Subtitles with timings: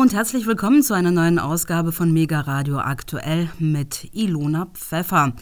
[0.00, 5.34] und herzlich willkommen zu einer neuen Ausgabe von Mega Radio Aktuell mit Ilona Pfeffer.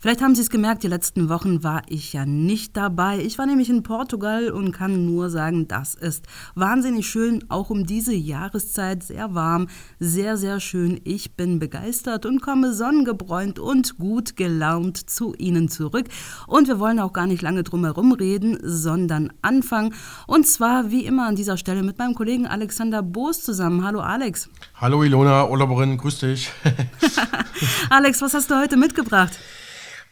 [0.00, 3.20] Vielleicht haben Sie es gemerkt, die letzten Wochen war ich ja nicht dabei.
[3.20, 7.86] Ich war nämlich in Portugal und kann nur sagen, das ist wahnsinnig schön, auch um
[7.86, 11.00] diese Jahreszeit, sehr warm, sehr, sehr schön.
[11.04, 16.08] Ich bin begeistert und komme sonnengebräunt und gut gelaunt zu Ihnen zurück.
[16.46, 19.94] Und wir wollen auch gar nicht lange drum herum reden, sondern anfangen.
[20.26, 23.82] Und zwar wie immer an dieser Stelle mit meinem Kollegen Alexander Boos zusammen.
[23.86, 24.48] Hallo Alex.
[24.74, 26.50] Hallo Ilona, Urlauberin, grüß dich.
[27.90, 29.32] Alex, was hast du heute mitgebracht?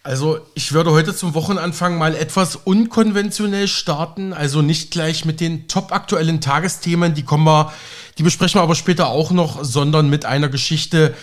[0.02, 5.68] Also ich würde heute zum Wochenanfang mal etwas unkonventionell starten, also nicht gleich mit den
[5.68, 7.70] top aktuellen Tagesthemen, die kommen wir,
[8.16, 11.15] die besprechen wir aber später auch noch, sondern mit einer Geschichte,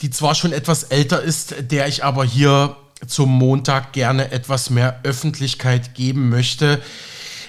[0.00, 5.00] die zwar schon etwas älter ist, der ich aber hier zum Montag gerne etwas mehr
[5.02, 6.80] Öffentlichkeit geben möchte.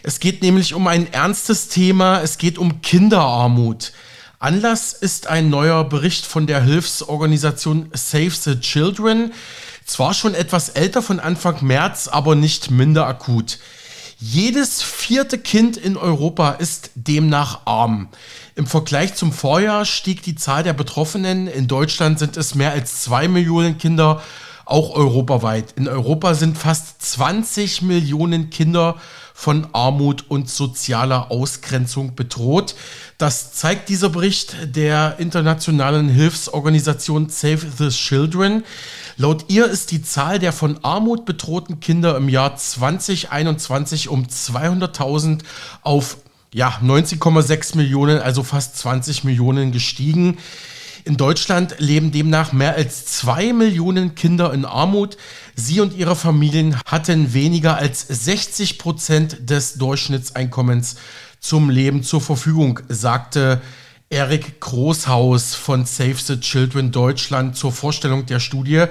[0.04, 3.94] Es geht nämlich um ein ernstes Thema, es geht um Kinderarmut.
[4.44, 9.32] Anlass ist ein neuer Bericht von der Hilfsorganisation Save the Children.
[9.86, 13.60] Zwar schon etwas älter von Anfang März, aber nicht minder akut.
[14.20, 18.10] Jedes vierte Kind in Europa ist demnach arm.
[18.56, 21.48] Im Vergleich zum Vorjahr stieg die Zahl der Betroffenen.
[21.48, 24.22] In Deutschland sind es mehr als zwei Millionen Kinder,
[24.66, 25.72] auch europaweit.
[25.78, 28.98] In Europa sind fast 20 Millionen Kinder
[29.34, 32.76] von Armut und sozialer Ausgrenzung bedroht.
[33.18, 38.64] Das zeigt dieser Bericht der internationalen Hilfsorganisation Save the Children.
[39.18, 45.42] Laut ihr ist die Zahl der von Armut bedrohten Kinder im Jahr 2021 um 200.000
[45.82, 46.18] auf
[46.54, 50.38] ja, 19,6 Millionen, also fast 20 Millionen gestiegen.
[51.06, 55.18] In Deutschland leben demnach mehr als zwei Millionen Kinder in Armut.
[55.54, 60.96] Sie und ihre Familien hatten weniger als 60 Prozent des Durchschnittseinkommens
[61.42, 63.62] zum Leben zur Verfügung, sagte
[64.10, 68.86] Erik Großhaus von Save the Children Deutschland zur Vorstellung der Studie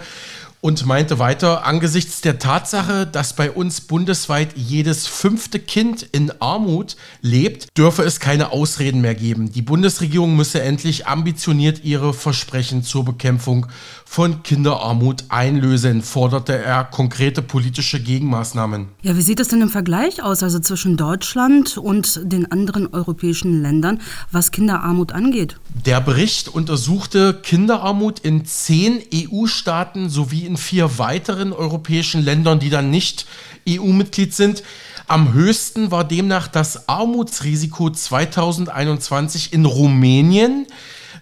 [0.62, 6.96] und meinte weiter, angesichts der Tatsache, dass bei uns bundesweit jedes fünfte Kind in Armut
[7.20, 9.50] lebt, dürfe es keine Ausreden mehr geben.
[9.50, 13.66] Die Bundesregierung müsse endlich ambitioniert ihre Versprechen zur Bekämpfung
[14.04, 18.86] von Kinderarmut einlösen, forderte er konkrete politische Gegenmaßnahmen.
[19.02, 23.62] Ja, wie sieht es denn im Vergleich aus, also zwischen Deutschland und den anderen europäischen
[23.62, 24.00] Ländern,
[24.30, 25.56] was Kinderarmut angeht?
[25.74, 32.90] Der Bericht untersuchte Kinderarmut in zehn EU-Staaten sowie in vier weiteren europäischen Ländern, die dann
[32.90, 33.26] nicht
[33.68, 34.62] EU-Mitglied sind.
[35.08, 40.66] Am höchsten war demnach das Armutsrisiko 2021 in Rumänien.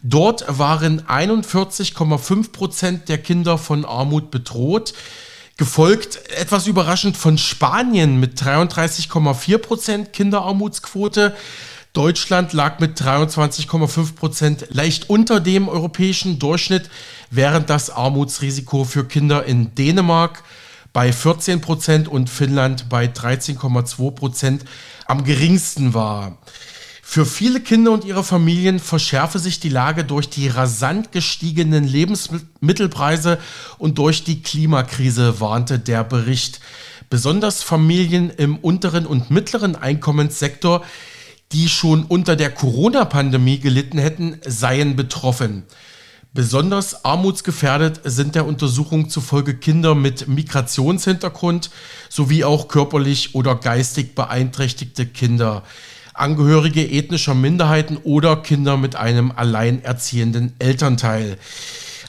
[0.02, 4.94] Dort waren 41,5 Prozent der Kinder von Armut bedroht.
[5.56, 11.34] Gefolgt etwas überraschend von Spanien mit 33,4 Prozent Kinderarmutsquote.
[11.92, 16.88] Deutschland lag mit 23,5 Prozent leicht unter dem europäischen Durchschnitt,
[17.30, 20.44] während das Armutsrisiko für Kinder in Dänemark
[20.92, 24.64] bei 14 Prozent und Finnland bei 13,2 Prozent
[25.06, 26.38] am geringsten war.
[27.02, 33.40] Für viele Kinder und ihre Familien verschärfe sich die Lage durch die rasant gestiegenen Lebensmittelpreise
[33.78, 36.60] und durch die Klimakrise, warnte der Bericht.
[37.08, 40.84] Besonders Familien im unteren und mittleren Einkommenssektor,
[41.52, 45.64] die schon unter der Corona-Pandemie gelitten hätten, seien betroffen.
[46.32, 51.70] Besonders armutsgefährdet sind der Untersuchung zufolge Kinder mit Migrationshintergrund
[52.08, 55.64] sowie auch körperlich oder geistig beeinträchtigte Kinder.
[56.14, 61.36] Angehörige ethnischer Minderheiten oder Kinder mit einem alleinerziehenden Elternteil.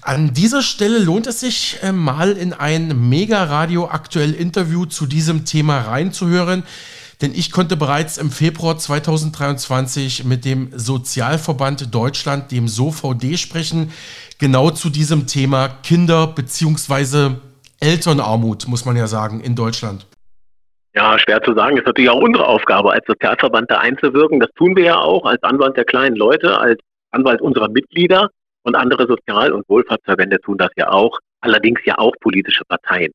[0.04, 5.06] An dieser Stelle lohnt es sich äh, mal in ein Mega Radio aktuell Interview zu
[5.06, 6.64] diesem Thema reinzuhören,
[7.22, 13.92] denn ich konnte bereits im Februar 2023 mit dem Sozialverband Deutschland, dem SOVD, sprechen,
[14.40, 17.36] genau zu diesem Thema Kinder- bzw.
[17.80, 20.08] Elternarmut, muss man ja sagen, in Deutschland.
[20.94, 21.78] Ja, schwer zu sagen.
[21.78, 24.40] Ist natürlich auch unsere Aufgabe, als Sozialverband da einzuwirken.
[24.40, 26.80] Das tun wir ja auch als Anwalt der kleinen Leute, als
[27.12, 28.30] Anwalt unserer Mitglieder
[28.64, 31.18] und andere Sozial- und Wohlfahrtsverbände tun das ja auch.
[31.40, 33.12] Allerdings ja auch politische Parteien.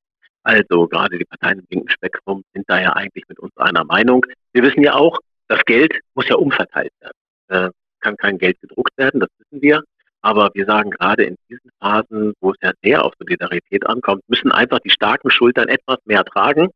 [0.46, 4.25] Also gerade die Parteien im linken Spektrum sind da ja eigentlich mit uns einer Meinung.
[4.52, 7.19] Wir wissen ja auch, das Geld muss ja umverteilt werden.
[7.48, 9.82] Äh, kann kein Geld gedruckt werden, das wissen wir.
[10.22, 14.52] Aber wir sagen gerade in diesen Phasen, wo es ja sehr auf Solidarität ankommt, müssen
[14.52, 16.69] einfach die starken Schultern etwas mehr tragen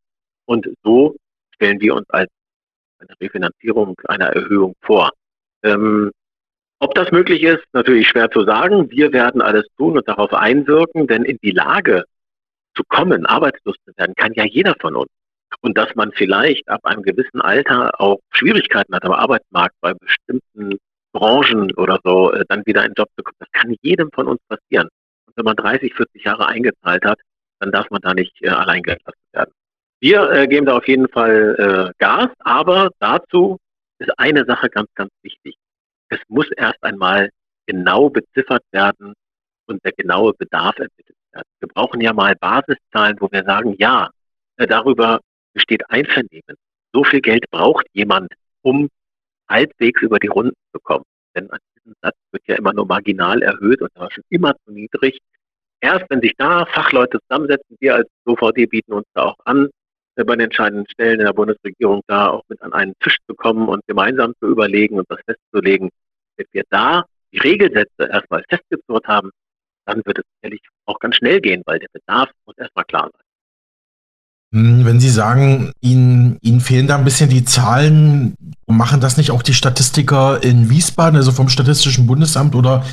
[0.46, 1.14] und so
[1.54, 2.28] stellen wir uns als
[2.98, 5.10] eine Refinanzierung, eine Erhöhung vor.
[5.62, 6.10] Ähm,
[6.80, 8.90] ob das möglich ist, natürlich schwer zu sagen.
[8.90, 12.04] Wir werden alles tun und darauf einwirken, denn in die Lage
[12.74, 15.10] zu kommen, arbeitslos zu werden, kann ja jeder von uns.
[15.62, 20.78] Und dass man vielleicht ab einem gewissen Alter auch Schwierigkeiten hat am Arbeitsmarkt bei bestimmten
[21.12, 23.36] Branchen oder so äh, dann wieder einen Job zu kommen.
[23.40, 24.88] Das kann jedem von uns passieren.
[25.26, 27.18] Und wenn man 30, 40 Jahre eingezahlt hat,
[27.58, 29.52] dann darf man da nicht äh, allein gelassen werden.
[30.00, 33.58] Wir äh, geben da auf jeden Fall äh, Gas, aber dazu
[33.98, 35.56] ist eine Sache ganz, ganz wichtig.
[36.08, 37.30] Es muss erst einmal
[37.66, 39.14] genau beziffert werden
[39.70, 41.48] und der genaue Bedarf ermittelt werden.
[41.60, 44.10] Wir brauchen ja mal Basiszahlen, wo wir sagen, ja,
[44.56, 45.20] äh, darüber
[45.54, 46.56] besteht Einvernehmen.
[46.92, 48.32] So viel Geld braucht jemand,
[48.62, 48.88] um
[49.48, 51.04] halbwegs über die Runden zu kommen.
[51.34, 54.72] Denn an diesem Satz wird ja immer nur marginal erhöht und war schon immer zu
[54.72, 55.18] niedrig.
[55.80, 59.70] Erst wenn sich da Fachleute zusammensetzen, wir als OVD bieten uns da auch an,
[60.16, 63.34] äh, bei den entscheidenden Stellen in der Bundesregierung da auch mit an einen Tisch zu
[63.34, 65.90] kommen und gemeinsam zu überlegen und das festzulegen.
[66.36, 69.30] Wenn wir da die Regelsätze erstmal festgezurrt haben,
[69.90, 73.22] dann wird es sicherlich auch ganz schnell gehen, weil der Bedarf muss erstmal klar sein.
[74.52, 78.34] Hm, wenn Sie sagen, Ihnen, Ihnen fehlen da ein bisschen die Zahlen,
[78.66, 82.84] machen das nicht auch die Statistiker in Wiesbaden, also vom Statistischen Bundesamt, oder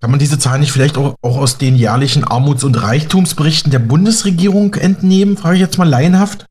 [0.00, 3.78] kann man diese Zahlen nicht vielleicht auch, auch aus den jährlichen Armuts- und Reichtumsberichten der
[3.78, 6.44] Bundesregierung entnehmen, frage ich jetzt mal laienhaft?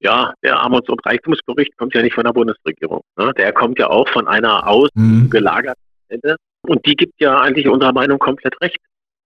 [0.00, 3.02] Ja, der Armuts- und Reichtumsbericht kommt ja nicht von der Bundesregierung.
[3.16, 3.32] Ne?
[3.36, 6.16] Der kommt ja auch von einer ausgelagerten mhm.
[6.16, 6.36] Stelle.
[6.62, 8.78] Und die gibt ja eigentlich unserer Meinung komplett recht.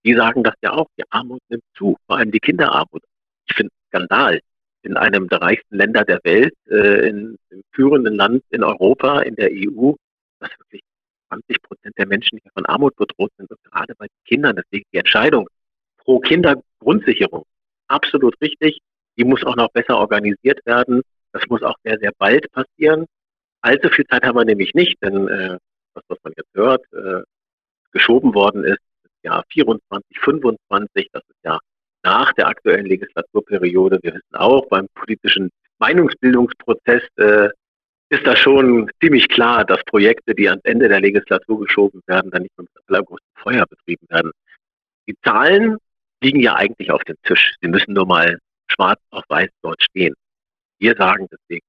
[0.04, 3.02] Die sagen das ja auch, die Armut nimmt zu, vor allem die Kinderarmut.
[3.48, 4.40] Ich finde Skandal
[4.82, 9.34] in einem der reichsten Länder der Welt, äh, in, im führenden Land in Europa, in
[9.34, 9.92] der EU,
[10.38, 10.82] dass wirklich
[11.28, 14.56] 20 Prozent der Menschen hier von Armut bedroht sind und gerade bei den Kindern.
[14.56, 15.48] Deswegen die Entscheidung
[15.98, 17.44] pro Kindergrundsicherung
[17.88, 18.78] absolut richtig.
[19.18, 21.02] Die muss auch noch besser organisiert werden.
[21.32, 23.06] Das muss auch sehr, sehr bald passieren.
[23.60, 25.58] Allzu viel Zeit haben wir nämlich nicht, denn äh,
[25.96, 27.22] das, was man jetzt hört, äh,
[27.92, 31.58] geschoben worden ist, das Jahr 24, 25, das ist ja
[32.02, 33.98] nach der aktuellen Legislaturperiode.
[34.02, 37.48] Wir wissen auch, beim politischen Meinungsbildungsprozess äh,
[38.08, 42.42] ist da schon ziemlich klar, dass Projekte, die ans Ende der Legislatur geschoben werden, dann
[42.42, 44.30] nicht mit allergrößten Feuer betrieben werden.
[45.08, 45.78] Die Zahlen
[46.22, 47.54] liegen ja eigentlich auf dem Tisch.
[47.60, 48.38] Sie müssen nur mal
[48.68, 50.14] schwarz auf weiß dort stehen.
[50.78, 51.66] Wir sagen deswegen,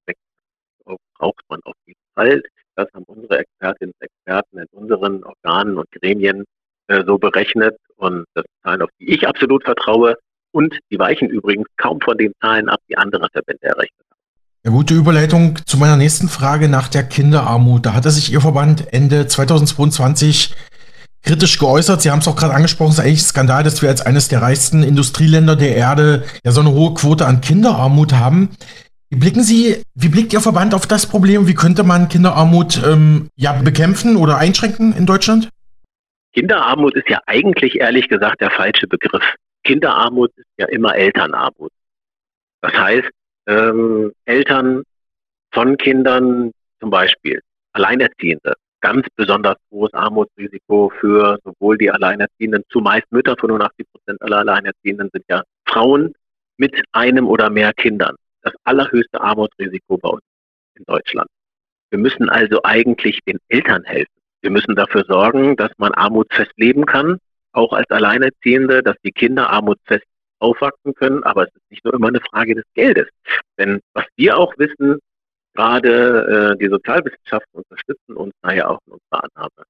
[1.17, 2.43] braucht man auf jeden Fall.
[2.77, 6.45] Das haben unsere Expertinnen und Experten in unseren Organen und Gremien
[6.87, 7.75] äh, so berechnet.
[7.95, 10.15] Und das sind Zahlen, auf die ich absolut vertraue.
[10.51, 14.19] Und die weichen übrigens kaum von den Zahlen ab, die andere Verbände errechnet haben.
[14.63, 17.85] Ja, gute Überleitung zu meiner nächsten Frage nach der Kinderarmut.
[17.85, 20.53] Da hatte sich Ihr Verband Ende 2022
[21.23, 22.01] kritisch geäußert.
[22.01, 24.27] Sie haben es auch gerade angesprochen, es ist eigentlich ein Skandal, dass wir als eines
[24.27, 28.49] der reichsten Industrieländer der Erde ja so eine hohe Quote an Kinderarmut haben.
[29.09, 31.47] Wie blicken Sie, wie blickt Ihr Verband auf das Problem?
[31.47, 35.49] Wie könnte man Kinderarmut ähm, ja bekämpfen oder einschränken in Deutschland?
[36.33, 39.23] Kinderarmut ist ja eigentlich ehrlich gesagt der falsche Begriff.
[39.63, 41.71] Kinderarmut ist ja immer Elternarmut.
[42.61, 43.09] Das heißt,
[43.47, 44.83] ähm, Eltern
[45.51, 46.51] von Kindern
[46.81, 47.39] zum Beispiel,
[47.71, 55.09] Alleinerziehende, ganz besonders hohes Armutsrisiko für sowohl die Alleinerziehenden, zumeist Mütter, 85 Prozent aller Alleinerziehenden
[55.13, 56.13] sind ja Frauen
[56.57, 58.15] mit einem oder mehr Kindern.
[58.47, 60.21] Das allerhöchste Armutsrisiko bei uns
[60.75, 61.27] in Deutschland.
[61.89, 64.13] Wir müssen also eigentlich den Eltern helfen.
[64.41, 67.17] Wir müssen dafür sorgen, dass man armutsfest leben kann,
[67.51, 70.05] auch als Alleinerziehende, dass die Kinder armutsfest
[70.39, 71.25] aufwachsen können.
[71.25, 73.09] Aber es ist nicht nur immer eine Frage des Geldes.
[73.57, 74.99] Denn was wir auch wissen,
[75.53, 79.63] gerade äh, die Sozialwissenschaften unterstützen uns daher auch in unserer Annahme.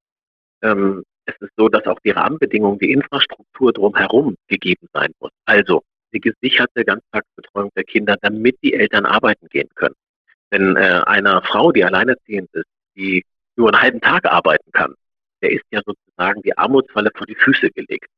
[0.62, 5.32] Ähm, es ist so, dass auch die Rahmenbedingungen, die Infrastruktur drumherum gegeben sein muss.
[5.46, 5.82] Also
[6.14, 9.96] die gesicherte Ganztagsbetreuung der Kinder, damit die Eltern arbeiten gehen können.
[10.52, 13.24] Denn äh, einer Frau, die alleinerziehend ist, die
[13.56, 14.94] nur einen halben Tag arbeiten kann,
[15.42, 18.10] der ist ja sozusagen die Armutsfalle vor die Füße gelegt.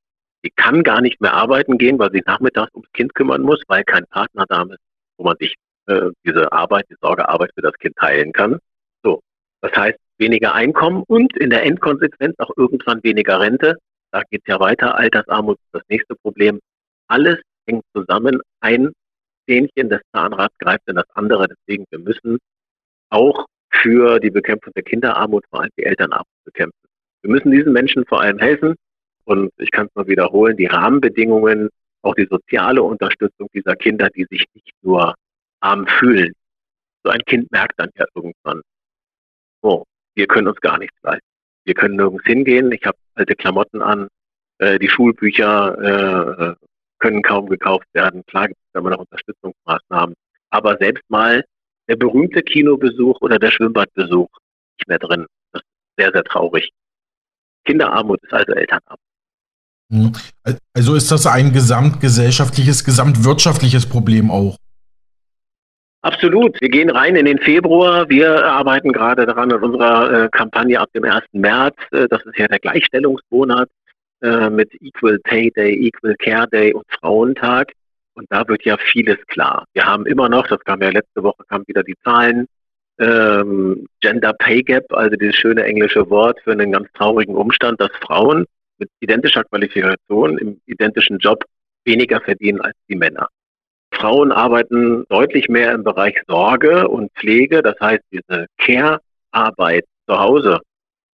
[0.44, 3.84] Die kann gar nicht mehr arbeiten gehen, weil sie nachmittags ums Kind kümmern muss, weil
[3.84, 4.80] kein Partner da ist,
[5.18, 5.56] wo man sich
[5.88, 8.60] äh, diese Arbeit, die Sorgearbeit für das Kind teilen kann.
[9.04, 9.22] So,
[9.62, 13.78] das heißt weniger Einkommen und in der Endkonsequenz auch irgendwann weniger Rente.
[14.12, 14.96] Da geht es ja weiter.
[14.96, 16.60] Altersarmut ist das nächste Problem.
[17.08, 18.42] Alles hängt zusammen.
[18.62, 18.92] Ein
[19.48, 21.48] Zähnchen des Zahnrads greift in das andere.
[21.48, 22.38] Deswegen, wir müssen
[23.10, 26.78] auch für die Bekämpfung der Kinderarmut vor allem die Elternarmut bekämpfen.
[27.22, 28.76] Wir müssen diesen Menschen vor allem helfen.
[29.26, 31.70] Und ich kann es mal wiederholen, die Rahmenbedingungen,
[32.02, 35.14] auch die soziale Unterstützung dieser Kinder, die sich nicht nur
[35.60, 36.34] arm fühlen.
[37.04, 38.62] So ein Kind merkt dann ja irgendwann,
[39.62, 39.84] oh,
[40.16, 41.28] wir können uns gar nichts leisten.
[41.66, 42.72] Wir können nirgends hingehen.
[42.72, 44.08] Ich habe alte Klamotten an.
[44.58, 46.66] Äh, die Schulbücher äh,
[47.00, 48.24] können kaum gekauft werden.
[48.28, 50.16] Klar gibt es immer noch Unterstützungsmaßnahmen.
[50.52, 51.44] Aber selbst mal
[51.88, 54.30] der berühmte Kinobesuch oder der Schwimmbadbesuch
[54.78, 55.26] nicht mehr drin.
[55.52, 56.70] Das ist sehr, sehr traurig.
[57.66, 59.00] Kinderarmut ist also Elternarmut.
[59.92, 60.12] Hm.
[60.74, 64.58] Also ist das ein gesamtgesellschaftliches, gesamtwirtschaftliches Problem auch?
[66.02, 66.60] Absolut.
[66.62, 68.08] Wir gehen rein in den Februar.
[68.08, 71.24] Wir arbeiten gerade daran in unserer äh, Kampagne ab dem 1.
[71.34, 71.76] März.
[71.92, 73.70] Äh, das ist ja der Gleichstellungsmonat
[74.22, 77.72] äh, mit Equal Pay Day, Equal Care Day und Frauentag.
[78.14, 79.66] Und da wird ja vieles klar.
[79.74, 82.48] Wir haben immer noch, das kam ja letzte Woche, kamen wieder die Zahlen,
[83.00, 87.92] ähm, Gender Pay Gap, also dieses schöne englische Wort für einen ganz traurigen Umstand, dass
[88.02, 88.46] Frauen
[88.78, 91.44] mit identischer Qualifikation im identischen Job
[91.86, 93.28] weniger verdienen als die Männer.
[93.94, 100.60] Frauen arbeiten deutlich mehr im Bereich Sorge und Pflege, das heißt diese Care-Arbeit zu Hause.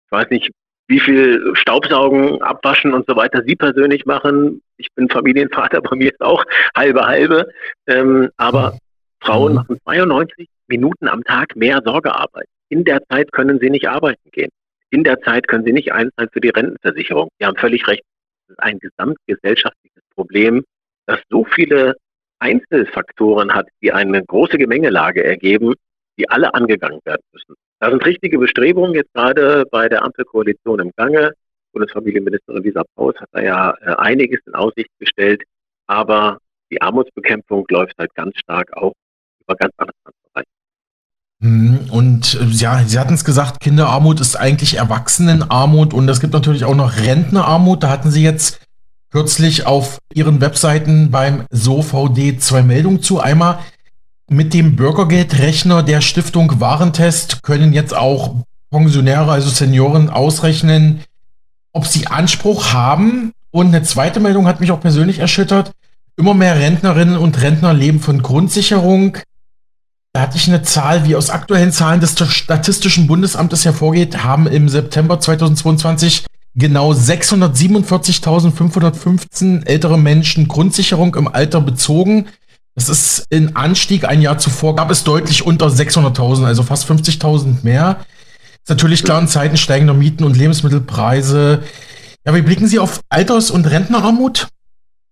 [0.05, 0.51] Ich weiß nicht,
[0.93, 4.62] wie viel Staubsaugen, Abwaschen und so weiter Sie persönlich machen.
[4.77, 6.43] Ich bin Familienvater, bei mir ist auch
[6.75, 7.50] halbe halbe.
[7.88, 8.77] Ähm, aber
[9.19, 9.55] Frauen mhm.
[9.55, 12.45] machen 92 Minuten am Tag mehr Sorgearbeit.
[12.69, 14.51] In der Zeit können sie nicht arbeiten gehen.
[14.91, 17.29] In der Zeit können sie nicht einzahlen für die Rentenversicherung.
[17.39, 18.03] Sie haben völlig recht.
[18.47, 20.63] Das ist ein gesamtgesellschaftliches Problem,
[21.07, 21.95] das so viele
[22.38, 25.73] Einzelfaktoren hat, die eine große Gemengelage ergeben,
[26.19, 27.55] die alle angegangen werden müssen.
[27.83, 31.33] Da sind richtige Bestrebungen jetzt gerade bei der Ampelkoalition im Gange.
[31.73, 35.43] Bundesfamilienministerin Lisa Paus hat da ja äh, einiges in Aussicht gestellt,
[35.85, 36.37] aber
[36.71, 38.93] die Armutsbekämpfung läuft halt ganz stark auch
[39.41, 39.97] über ganz andere
[40.31, 40.47] Bereiche.
[41.41, 46.31] Hm, und äh, ja, Sie hatten es gesagt, Kinderarmut ist eigentlich Erwachsenenarmut und es gibt
[46.31, 47.83] natürlich auch noch Rentnerarmut.
[47.83, 48.65] Da hatten Sie jetzt
[49.11, 53.19] kürzlich auf ihren Webseiten beim SOVD zwei Meldungen zu.
[53.19, 53.59] Einmal
[54.30, 58.36] mit dem Bürgergeldrechner der Stiftung Warentest können jetzt auch
[58.72, 61.01] Pensionäre, also Senioren, ausrechnen,
[61.74, 63.34] ob sie Anspruch haben.
[63.51, 65.72] Und eine zweite Meldung hat mich auch persönlich erschüttert.
[66.18, 69.18] Immer mehr Rentnerinnen und Rentner leben von Grundsicherung.
[70.13, 74.70] Da hatte ich eine Zahl, wie aus aktuellen Zahlen des Statistischen Bundesamtes hervorgeht, haben im
[74.70, 76.25] September 2022
[76.56, 82.27] genau 647.515 ältere Menschen Grundsicherung im Alter bezogen.
[82.75, 84.06] Das ist in Anstieg.
[84.06, 88.06] Ein Jahr zuvor gab es deutlich unter 600.000, also fast 50.000 mehr.
[88.63, 91.63] Ist natürlich klar in Zeiten steigender Mieten und Lebensmittelpreise.
[92.25, 94.48] Ja, wie blicken Sie auf Alters- und Rentnerarmut,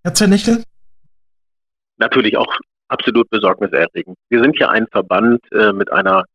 [0.03, 0.63] Herr Zernechtel?
[1.97, 2.55] Natürlich auch
[2.87, 4.17] absolut besorgniserregend.
[4.29, 6.25] Wir sind ja ein Verband äh, mit einer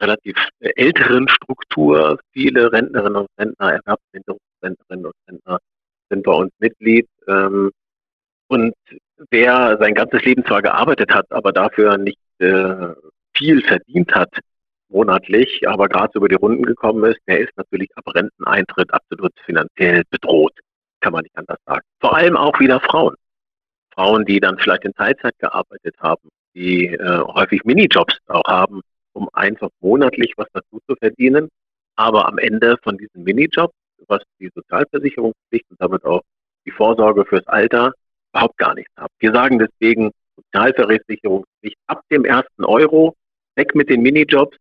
[0.00, 2.20] relativ äh, älteren Struktur.
[2.32, 5.58] Viele Rentnerinnen und Rentner, Erwerbsminderungsrentnerinnen und Rentner
[6.10, 7.08] sind bei uns Mitglied.
[7.26, 7.72] Ähm,
[8.48, 8.74] und
[9.30, 12.88] wer sein ganzes Leben zwar gearbeitet hat, aber dafür nicht äh,
[13.36, 14.30] viel verdient hat
[14.88, 19.32] monatlich, aber gerade so über die Runden gekommen ist, der ist natürlich ab Renteneintritt absolut
[19.44, 20.52] finanziell bedroht,
[21.00, 21.84] kann man nicht anders sagen.
[22.00, 23.14] Vor allem auch wieder Frauen.
[23.94, 28.80] Frauen, die dann vielleicht in Teilzeit gearbeitet haben, die äh, häufig Minijobs auch haben,
[29.12, 31.48] um einfach monatlich was dazu zu verdienen,
[31.96, 33.74] aber am Ende von diesen Minijobs,
[34.06, 36.22] was die Sozialversicherungspflicht und damit auch
[36.66, 37.92] die Vorsorge fürs Alter
[38.36, 39.12] überhaupt gar nichts haben.
[39.18, 43.14] Wir sagen deswegen Sozialversicherungspflicht ab dem ersten Euro,
[43.54, 44.56] weg mit den Minijobs.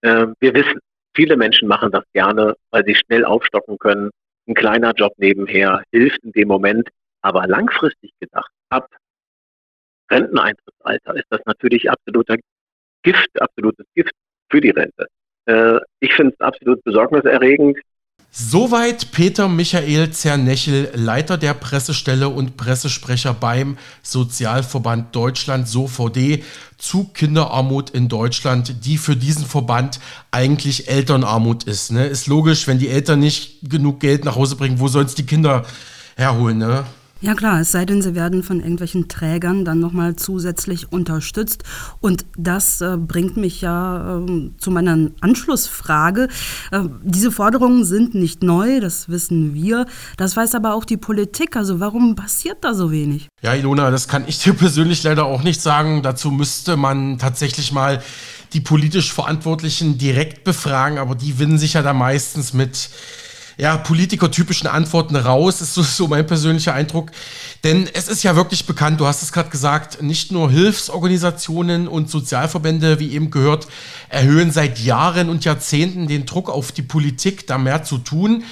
[0.00, 0.80] Äh, wir wissen,
[1.14, 4.10] viele Menschen machen das gerne, weil sie schnell aufstocken können.
[4.46, 6.88] Ein kleiner Job nebenher hilft in dem Moment,
[7.20, 8.88] aber langfristig gedacht, ab
[10.10, 12.36] Renteneintrittsalter ist das natürlich absoluter
[13.02, 14.12] Gift, absolutes Gift
[14.50, 15.06] für die Rente.
[15.44, 17.78] Äh, ich finde es absolut besorgniserregend.
[18.32, 26.44] Soweit Peter Michael Zernechel, Leiter der Pressestelle und Pressesprecher beim Sozialverband Deutschland, SOVD,
[26.78, 29.98] zu Kinderarmut in Deutschland, die für diesen Verband
[30.30, 31.90] eigentlich Elternarmut ist.
[31.90, 32.06] Ne?
[32.06, 35.26] Ist logisch, wenn die Eltern nicht genug Geld nach Hause bringen, wo sollen es die
[35.26, 35.66] Kinder
[36.16, 36.58] herholen?
[36.58, 36.84] Ne?
[37.22, 41.64] Ja klar, es sei denn, sie werden von irgendwelchen Trägern dann nochmal zusätzlich unterstützt.
[42.00, 46.28] Und das äh, bringt mich ja äh, zu meiner Anschlussfrage.
[46.70, 49.84] Äh, diese Forderungen sind nicht neu, das wissen wir.
[50.16, 51.56] Das weiß aber auch die Politik.
[51.56, 53.28] Also warum passiert da so wenig?
[53.42, 56.02] Ja, Ilona, das kann ich dir persönlich leider auch nicht sagen.
[56.02, 58.02] Dazu müsste man tatsächlich mal
[58.54, 62.88] die politisch Verantwortlichen direkt befragen, aber die winnen sich ja da meistens mit
[63.60, 67.10] ja, politikertypischen Antworten raus, ist so, so mein persönlicher Eindruck.
[67.62, 72.08] Denn es ist ja wirklich bekannt, du hast es gerade gesagt, nicht nur Hilfsorganisationen und
[72.08, 73.66] Sozialverbände, wie eben gehört,
[74.08, 78.44] erhöhen seit Jahren und Jahrzehnten den Druck auf die Politik, da mehr zu tun.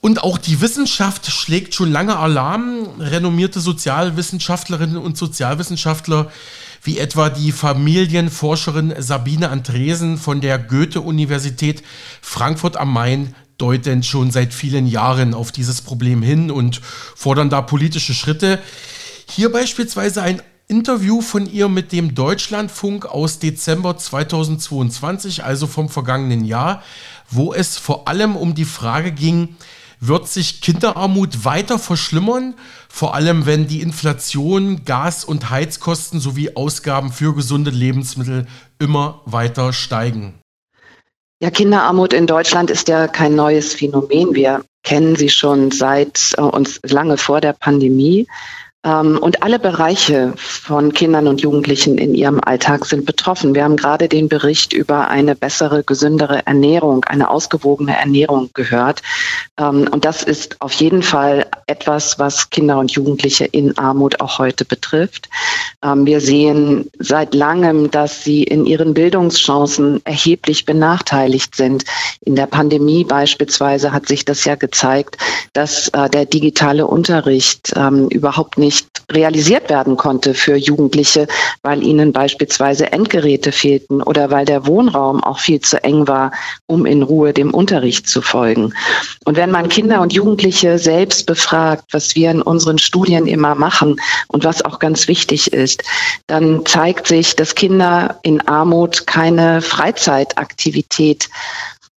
[0.00, 2.88] Und auch die Wissenschaft schlägt schon lange Alarm.
[2.98, 6.32] Renommierte Sozialwissenschaftlerinnen und Sozialwissenschaftler
[6.82, 11.84] wie etwa die Familienforscherin Sabine Andresen von der Goethe-Universität
[12.20, 16.80] Frankfurt am Main deuten schon seit vielen Jahren auf dieses Problem hin und
[17.14, 18.58] fordern da politische Schritte.
[19.28, 26.44] Hier beispielsweise ein Interview von ihr mit dem Deutschlandfunk aus Dezember 2022, also vom vergangenen
[26.44, 26.82] Jahr,
[27.30, 29.56] wo es vor allem um die Frage ging,
[30.00, 32.54] wird sich Kinderarmut weiter verschlimmern,
[32.88, 38.46] vor allem wenn die Inflation, Gas- und Heizkosten sowie Ausgaben für gesunde Lebensmittel
[38.80, 40.41] immer weiter steigen.
[41.42, 44.32] Ja, Kinderarmut in Deutschland ist ja kein neues Phänomen.
[44.32, 48.28] Wir kennen sie schon seit äh, uns lange vor der Pandemie.
[48.84, 53.54] Ähm, und alle Bereiche von Kindern und Jugendlichen in ihrem Alltag sind betroffen.
[53.54, 59.02] Wir haben gerade den Bericht über eine bessere, gesündere Ernährung, eine ausgewogene Ernährung gehört.
[59.58, 64.38] Ähm, und das ist auf jeden Fall etwas, was Kinder und Jugendliche in Armut auch
[64.38, 65.28] heute betrifft.
[65.84, 71.84] Ähm, wir sehen seit langem, dass sie in ihren Bildungschancen erheblich benachteiligt sind.
[72.22, 75.18] In der Pandemie beispielsweise hat sich das ja gezeigt,
[75.52, 77.72] dass äh, der digitale Unterricht
[78.10, 81.26] überhaupt nicht nicht realisiert werden konnte für Jugendliche,
[81.62, 86.32] weil ihnen beispielsweise Endgeräte fehlten oder weil der Wohnraum auch viel zu eng war,
[86.66, 88.72] um in Ruhe dem Unterricht zu folgen.
[89.26, 94.00] Und wenn man Kinder und Jugendliche selbst befragt, was wir in unseren Studien immer machen
[94.28, 95.82] und was auch ganz wichtig ist,
[96.26, 101.28] dann zeigt sich, dass Kinder in Armut keine Freizeitaktivität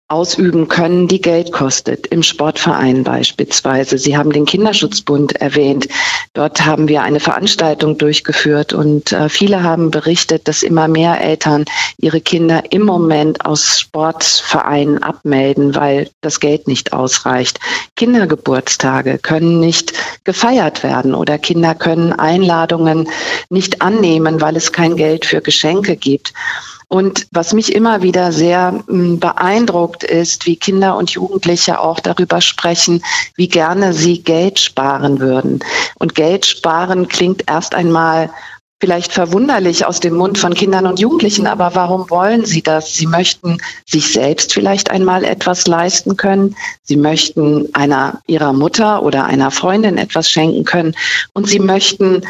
[0.08, 2.06] ausüben können, die Geld kostet.
[2.08, 3.98] Im Sportverein beispielsweise.
[3.98, 5.88] Sie haben den Kinderschutzbund erwähnt.
[6.34, 11.66] Dort haben wir eine Veranstaltung durchgeführt und äh, viele haben berichtet, dass immer mehr Eltern
[11.98, 17.60] ihre Kinder im Moment aus Sportvereinen abmelden, weil das Geld nicht ausreicht.
[17.96, 19.94] Kindergeburtstage können nicht
[20.24, 23.10] gefeiert werden oder Kinder können Einladungen
[23.50, 26.34] nicht annehmen, weil es kein Geld für Geschenke gibt.
[26.88, 32.42] Und was mich immer wieder sehr hm, beeindruckt ist, wie Kinder und Jugendliche auch darüber
[32.42, 33.04] sprechen,
[33.36, 35.60] wie gerne sie Geld sparen würden.
[35.96, 38.30] Und Geld sparen klingt erst einmal
[38.82, 42.94] vielleicht verwunderlich aus dem Mund von Kindern und Jugendlichen, aber warum wollen sie das?
[42.94, 46.56] Sie möchten sich selbst vielleicht einmal etwas leisten können.
[46.84, 50.96] Sie möchten einer ihrer Mutter oder einer Freundin etwas schenken können
[51.34, 52.22] und sie möchten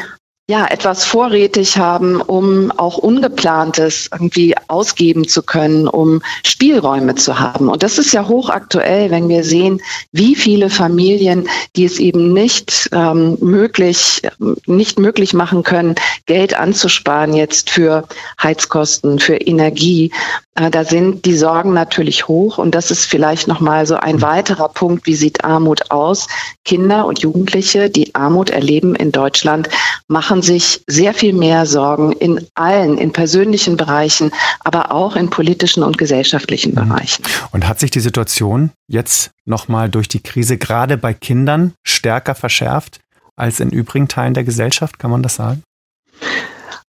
[0.48, 7.68] ja, etwas vorrätig haben, um auch Ungeplantes irgendwie ausgeben zu können, um Spielräume zu haben.
[7.68, 12.88] Und das ist ja hochaktuell, wenn wir sehen, wie viele Familien, die es eben nicht
[12.92, 14.22] ähm, möglich,
[14.66, 18.06] nicht möglich machen können, Geld anzusparen jetzt für
[18.40, 20.12] Heizkosten, für Energie.
[20.56, 22.58] Äh, da sind die Sorgen natürlich hoch.
[22.58, 25.06] Und das ist vielleicht nochmal so ein weiterer Punkt.
[25.06, 26.26] Wie sieht Armut aus?
[26.64, 29.68] Kinder und Jugendliche, die Armut erleben in Deutschland,
[30.08, 35.82] machen sich sehr viel mehr Sorgen in allen, in persönlichen Bereichen, aber auch in politischen
[35.82, 36.88] und gesellschaftlichen mhm.
[36.88, 37.22] Bereichen.
[37.52, 43.00] Und hat sich die Situation jetzt nochmal durch die Krise gerade bei Kindern stärker verschärft
[43.36, 44.98] als in übrigen Teilen der Gesellschaft?
[44.98, 45.62] Kann man das sagen?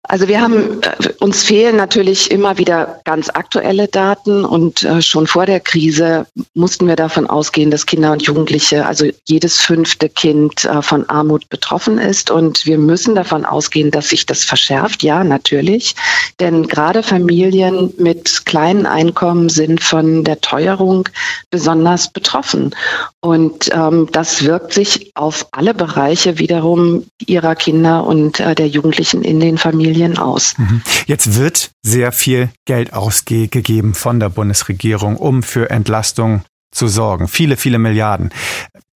[0.10, 5.28] Also wir haben, äh, uns fehlen natürlich immer wieder ganz aktuelle Daten und äh, schon
[5.28, 10.63] vor der Krise mussten wir davon ausgehen, dass Kinder und Jugendliche, also jedes fünfte Kind
[10.63, 12.32] äh, von Armut betroffen ist.
[12.32, 15.04] Und wir müssen davon ausgehen, dass sich das verschärft.
[15.04, 15.96] Ja, natürlich,
[16.39, 21.10] denn gerade Familien mit kleinen Einkommen sind von der Teuerung
[21.50, 22.74] besonders betroffen.
[23.20, 29.24] Und ähm, das wirkt sich auf alle Bereiche wiederum ihrer Kinder und äh, der Jugendlichen
[29.24, 30.57] in den Familien Familien aus.
[30.57, 30.81] Mhm.
[31.05, 37.27] Jetzt wird sehr viel Geld ausgegeben von der Bundesregierung, um für Entlastung zu sorgen.
[37.27, 38.29] Viele, viele Milliarden.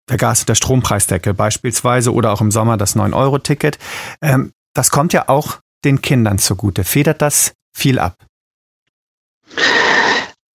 [0.09, 3.77] Der Gas- und der Strompreisdeckel beispielsweise oder auch im Sommer das 9-Euro-Ticket.
[4.21, 6.83] Ähm, das kommt ja auch den Kindern zugute.
[6.83, 8.17] Federt das viel ab?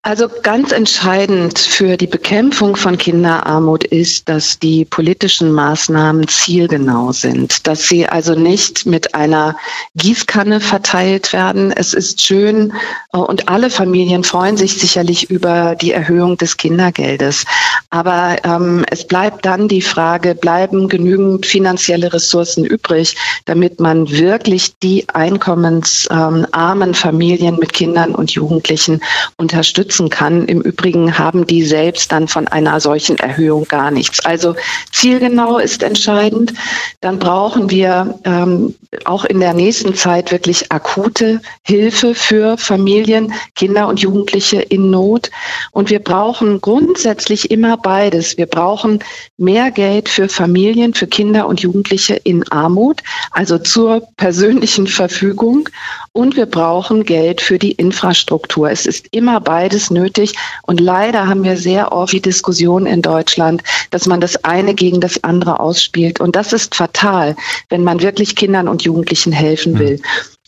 [0.05, 7.65] Also ganz entscheidend für die Bekämpfung von Kinderarmut ist, dass die politischen Maßnahmen zielgenau sind,
[7.65, 9.55] dass sie also nicht mit einer
[9.95, 11.71] Gießkanne verteilt werden.
[11.71, 12.73] Es ist schön
[13.13, 17.45] äh, und alle Familien freuen sich sicherlich über die Erhöhung des Kindergeldes.
[17.89, 24.77] Aber ähm, es bleibt dann die Frage, bleiben genügend finanzielle Ressourcen übrig, damit man wirklich
[24.79, 29.01] die einkommensarmen Familien mit Kindern und Jugendlichen
[29.37, 30.45] unterstützt nutzen kann.
[30.45, 34.25] Im Übrigen haben die selbst dann von einer solchen Erhöhung gar nichts.
[34.25, 34.55] Also
[34.91, 36.53] zielgenau ist entscheidend.
[37.01, 38.73] Dann brauchen wir ähm,
[39.05, 45.29] auch in der nächsten Zeit wirklich akute Hilfe für Familien, Kinder und Jugendliche in Not.
[45.71, 48.37] Und wir brauchen grundsätzlich immer beides.
[48.37, 48.99] Wir brauchen
[49.37, 53.01] mehr Geld für Familien, für Kinder und Jugendliche in Armut,
[53.31, 55.69] also zur persönlichen Verfügung.
[56.15, 58.69] Und wir brauchen Geld für die Infrastruktur.
[58.69, 60.33] Es ist immer beides nötig.
[60.63, 65.01] Und leider haben wir sehr oft die Diskussion in Deutschland, dass man das eine gegen
[65.01, 66.19] das andere ausspielt.
[66.19, 67.35] Und das ist fatal,
[67.69, 70.01] wenn man wirklich Kindern und Jugendlichen helfen will.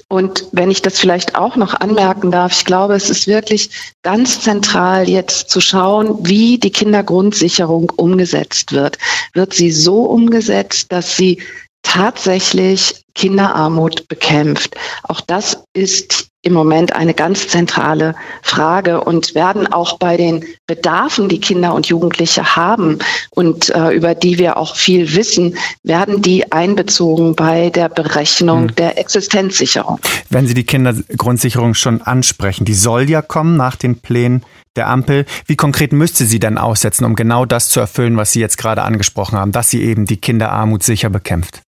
[0.08, 3.70] Und wenn ich das vielleicht auch noch anmerken darf, ich glaube, es ist wirklich
[4.04, 8.98] ganz zentral jetzt zu schauen, wie die Kindergrundsicherung umgesetzt wird.
[9.34, 11.42] Wird sie so umgesetzt, dass sie
[11.82, 14.76] tatsächlich Kinderarmut bekämpft?
[15.04, 21.28] Auch das ist im Moment eine ganz zentrale Frage und werden auch bei den Bedarfen,
[21.28, 23.00] die Kinder und Jugendliche haben
[23.32, 28.76] und äh, über die wir auch viel wissen, werden die einbezogen bei der Berechnung hm.
[28.76, 30.00] der Existenzsicherung.
[30.30, 34.44] Wenn Sie die Kindergrundsicherung schon ansprechen, die soll ja kommen nach den Plänen
[34.76, 35.26] der Ampel.
[35.48, 38.84] Wie konkret müsste sie denn aussetzen, um genau das zu erfüllen, was Sie jetzt gerade
[38.84, 41.62] angesprochen haben, dass sie eben die Kinderarmut sicher bekämpft?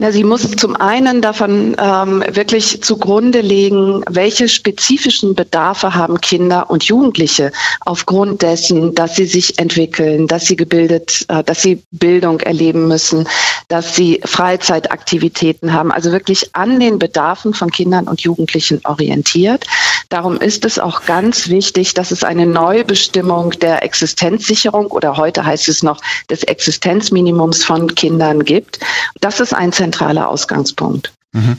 [0.00, 6.70] Na, sie muss zum einen davon ähm, wirklich zugrunde legen, welche spezifischen Bedarfe haben Kinder
[6.70, 12.38] und Jugendliche aufgrund dessen, dass sie sich entwickeln, dass sie gebildet, äh, dass sie Bildung
[12.38, 13.26] erleben müssen,
[13.66, 19.66] dass sie Freizeitaktivitäten haben, also wirklich an den Bedarfen von Kindern und Jugendlichen orientiert.
[20.10, 25.68] Darum ist es auch ganz wichtig, dass es eine Neubestimmung der Existenzsicherung oder heute heißt
[25.68, 28.80] es noch des Existenzminimums von Kindern gibt.
[29.20, 31.12] Das ist ein zentraler Ausgangspunkt.
[31.32, 31.58] Mhm.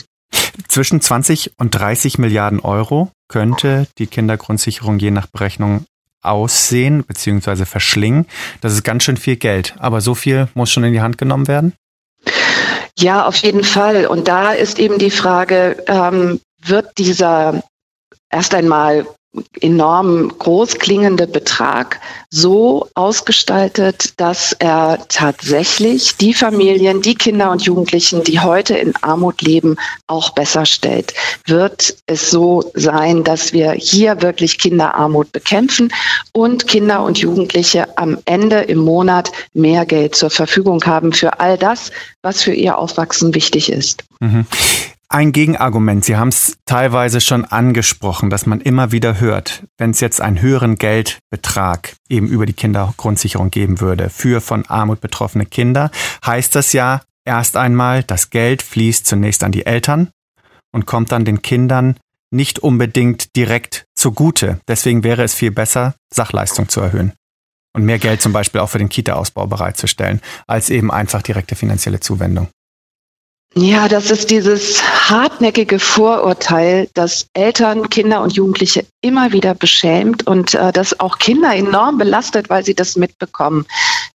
[0.68, 5.86] Zwischen 20 und 30 Milliarden Euro könnte die Kindergrundsicherung je nach Berechnung
[6.22, 7.66] aussehen bzw.
[7.66, 8.26] verschlingen.
[8.62, 9.76] Das ist ganz schön viel Geld.
[9.80, 11.74] Aber so viel muss schon in die Hand genommen werden?
[12.98, 14.08] Ja, auf jeden Fall.
[14.08, 17.64] Und da ist eben die Frage, ähm, wird dieser
[18.32, 19.06] erst einmal
[19.62, 22.00] enorm groß klingende Betrag
[22.32, 29.42] so ausgestaltet, dass er tatsächlich die Familien, die Kinder und Jugendlichen, die heute in Armut
[29.42, 29.76] leben,
[30.08, 31.14] auch besser stellt.
[31.46, 35.94] Wird es so sein, dass wir hier wirklich Kinderarmut bekämpfen
[36.34, 41.58] und Kinder und Jugendliche am Ende im Monat mehr Geld zur Verfügung haben für all
[41.58, 41.92] das,
[42.24, 44.04] was für ihr Aufwachsen wichtig ist?
[44.20, 44.48] Mhm.
[45.12, 50.02] Ein Gegenargument, Sie haben es teilweise schon angesprochen, dass man immer wieder hört, wenn es
[50.02, 55.90] jetzt einen höheren Geldbetrag eben über die Kindergrundsicherung geben würde für von Armut betroffene Kinder,
[56.24, 60.10] heißt das ja erst einmal, das Geld fließt zunächst an die Eltern
[60.72, 61.98] und kommt dann den Kindern
[62.30, 64.60] nicht unbedingt direkt zugute.
[64.68, 67.14] Deswegen wäre es viel besser, Sachleistung zu erhöhen
[67.76, 72.00] und mehr Geld zum Beispiel auch für den Kita-Ausbau bereitzustellen, als eben einfach direkte finanzielle
[72.00, 72.50] Zuwendung.
[73.56, 80.54] Ja, das ist dieses hartnäckige Vorurteil, dass Eltern, Kinder und Jugendliche immer wieder beschämt und
[80.54, 83.66] äh, das auch Kinder enorm belastet, weil sie das mitbekommen.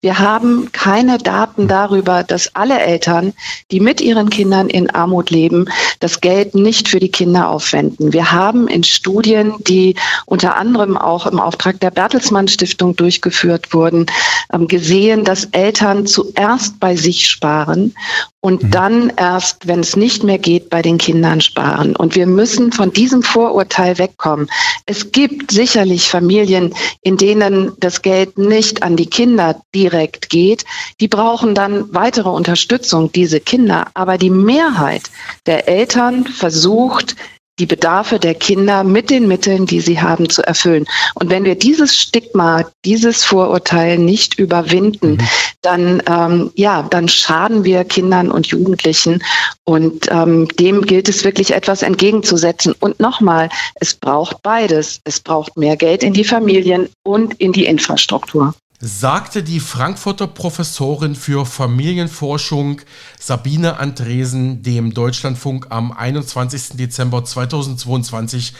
[0.01, 3.33] Wir haben keine Daten darüber, dass alle Eltern,
[3.71, 5.65] die mit ihren Kindern in Armut leben,
[5.99, 8.13] das Geld nicht für die Kinder aufwenden.
[8.13, 14.05] Wir haben in Studien, die unter anderem auch im Auftrag der Bertelsmann Stiftung durchgeführt wurden,
[14.53, 17.95] ähm, gesehen, dass Eltern zuerst bei sich sparen
[18.43, 18.71] und mhm.
[18.71, 21.95] dann erst, wenn es nicht mehr geht, bei den Kindern sparen.
[21.95, 24.49] Und wir müssen von diesem Vorurteil wegkommen.
[24.85, 30.65] Es gibt sicherlich Familien, in denen das Geld nicht an die Kinder direkt geht.
[30.99, 33.87] Die brauchen dann weitere Unterstützung, diese Kinder.
[33.93, 35.03] Aber die Mehrheit
[35.45, 37.15] der Eltern versucht,
[37.59, 40.85] die Bedarfe der Kinder mit den Mitteln, die sie haben, zu erfüllen.
[41.13, 45.27] Und wenn wir dieses Stigma, dieses Vorurteil nicht überwinden, mhm.
[45.61, 49.23] dann ähm, ja, dann schaden wir Kindern und Jugendlichen.
[49.65, 52.73] Und ähm, dem gilt es wirklich etwas entgegenzusetzen.
[52.79, 54.99] Und nochmal, es braucht beides.
[55.03, 58.55] Es braucht mehr Geld in die Familien und in die Infrastruktur
[58.85, 62.81] sagte die Frankfurter Professorin für Familienforschung
[63.17, 66.71] Sabine Andresen dem Deutschlandfunk am 21.
[66.75, 68.53] Dezember 2022.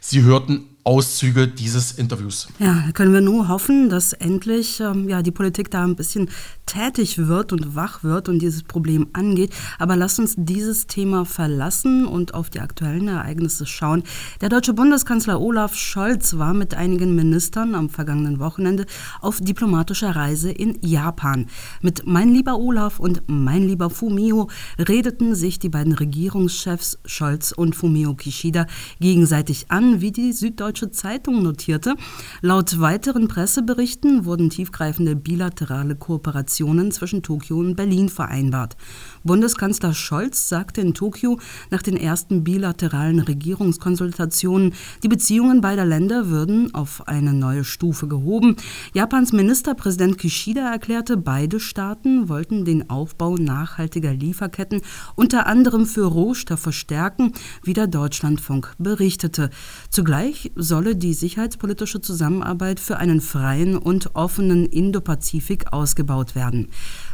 [0.00, 2.46] Sie hörten Auszüge dieses Interviews.
[2.60, 6.30] Ja, können wir nur hoffen, dass endlich ähm, ja, die Politik da ein bisschen
[6.64, 9.52] tätig wird und wach wird und dieses Problem angeht.
[9.80, 14.04] Aber lasst uns dieses Thema verlassen und auf die aktuellen Ereignisse schauen.
[14.40, 18.86] Der deutsche Bundeskanzler Olaf Scholz war mit einigen Ministern am vergangenen Wochenende
[19.20, 21.46] auf diplomatischer Reise in Japan.
[21.82, 27.74] Mit Mein lieber Olaf und Mein lieber Fumio redeten sich die beiden Regierungschefs Scholz und
[27.74, 28.68] Fumio Kishida
[29.00, 31.94] gegenseitig an, wie die Süddeutsche Süddeutsche Zeitung notierte.
[32.42, 38.76] Laut weiteren Presseberichten wurden tiefgreifende bilaterale Kooperationen zwischen Tokio und Berlin vereinbart.
[39.24, 41.38] Bundeskanzler Scholz sagte in Tokio
[41.70, 48.56] nach den ersten bilateralen Regierungskonsultationen, die Beziehungen beider Länder würden auf eine neue Stufe gehoben.
[48.92, 54.82] Japans Ministerpräsident Kishida erklärte, beide Staaten wollten den Aufbau nachhaltiger Lieferketten
[55.14, 59.50] unter anderem für Rohstoffe stärken, wie der Deutschlandfunk berichtete.
[59.90, 66.68] Zugleich solle die sicherheitspolitische Zusammenarbeit für einen freien und offenen Indopazifik ausgebaut werden.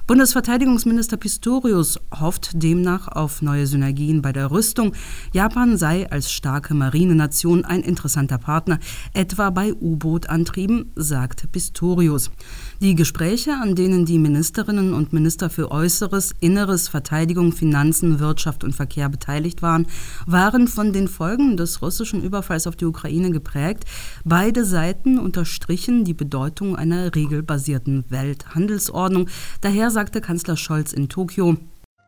[0.08, 4.94] Bundesverteidigungsminister Pistorius hofft demnach auf neue Synergien bei der Rüstung.
[5.32, 8.80] Japan sei als starke Marinenation ein interessanter Partner,
[9.14, 12.32] etwa bei U-Boot-Antrieben, sagt Pistorius.
[12.80, 18.74] Die Gespräche, an denen die Ministerinnen und Minister für Äußeres, Inneres, Verteidigung, Finanzen, Wirtschaft und
[18.74, 19.86] Verkehr beteiligt waren,
[20.26, 23.84] waren von den Folgen des russischen Überfalls auf die Ukraine geprägt.
[24.24, 29.28] Beide Seiten unterstrichen die Bedeutung einer regelbasierten Welthandelsordnung.
[29.60, 31.56] Daher sagte Kanzler Scholz in Tokio,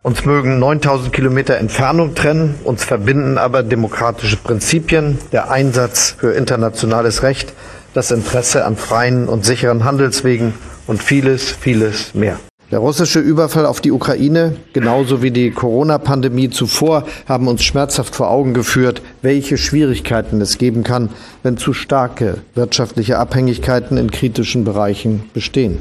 [0.03, 7.23] uns mögen 9000 Kilometer Entfernung trennen, uns verbinden aber demokratische Prinzipien, der Einsatz für internationales
[7.23, 7.55] Recht,
[7.94, 10.53] das Interesse an freien und sicheren Handelswegen
[10.87, 12.38] und vieles, vieles mehr.
[12.70, 18.31] Der russische Überfall auf die Ukraine, genauso wie die Corona-Pandemie zuvor, haben uns schmerzhaft vor
[18.31, 21.11] Augen geführt, welche Schwierigkeiten es geben kann,
[21.42, 25.79] wenn zu starke wirtschaftliche Abhängigkeiten in kritischen Bereichen bestehen.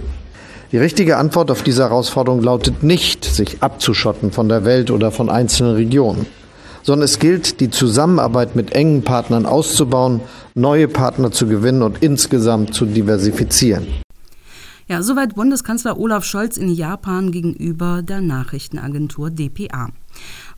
[0.73, 5.29] Die richtige Antwort auf diese Herausforderung lautet nicht, sich abzuschotten von der Welt oder von
[5.29, 6.25] einzelnen Regionen,
[6.81, 10.21] sondern es gilt, die Zusammenarbeit mit engen Partnern auszubauen,
[10.55, 13.85] neue Partner zu gewinnen und insgesamt zu diversifizieren.
[14.87, 19.89] Ja, soweit Bundeskanzler Olaf Scholz in Japan gegenüber der Nachrichtenagentur dpa.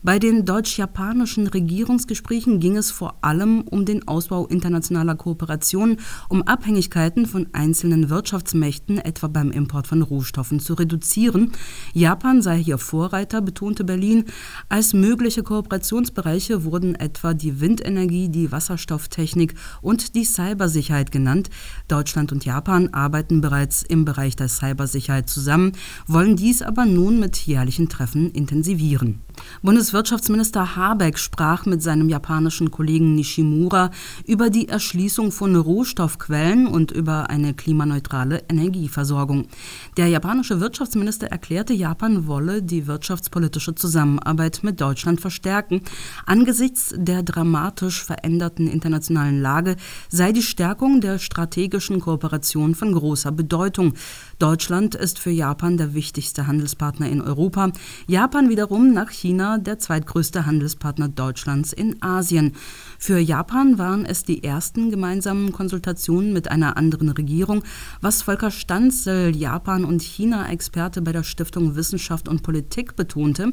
[0.02, 7.26] Bei den deutsch-japanischen Regierungsgesprächen ging es vor allem um den Ausbau internationaler Kooperationen, um Abhängigkeiten
[7.26, 11.50] von einzelnen Wirtschaftsmächten, etwa beim Import von Rohstoffen, zu reduzieren.
[11.92, 14.26] Japan sei hier Vorreiter, betonte Berlin.
[14.68, 21.50] Als mögliche Kooperationsbereiche wurden etwa die Windenergie, die Wasserstofftechnik und die Cybersicherheit genannt.
[21.88, 25.72] Deutschland und Japan arbeiten bereits im Bereich der Cybersicherheit zusammen,
[26.06, 29.20] wollen dies aber nun mit jährlichen Treffen intensivieren.
[29.62, 33.90] Bundeswirtschaftsminister Habeck sprach mit seinem japanischen Kollegen Nishimura
[34.26, 39.46] über die Erschließung von Rohstoffquellen und über eine klimaneutrale Energieversorgung.
[39.96, 45.82] Der japanische Wirtschaftsminister erklärte, Japan wolle die wirtschaftspolitische Zusammenarbeit mit Deutschland verstärken.
[46.26, 49.76] Angesichts der dramatisch veränderten internationalen Lage
[50.08, 53.94] sei die Stärkung der strategischen Kooperation von großer Bedeutung.
[54.38, 57.72] Deutschland ist für Japan der wichtigste Handelspartner in Europa.
[58.06, 62.54] Japan wiederum nach China China der zweitgrößte Handelspartner Deutschlands in Asien.
[62.98, 67.62] Für Japan waren es die ersten gemeinsamen Konsultationen mit einer anderen Regierung,
[68.00, 73.52] was Volker Stanzel, Japan- und China-Experte bei der Stiftung Wissenschaft und Politik, betonte.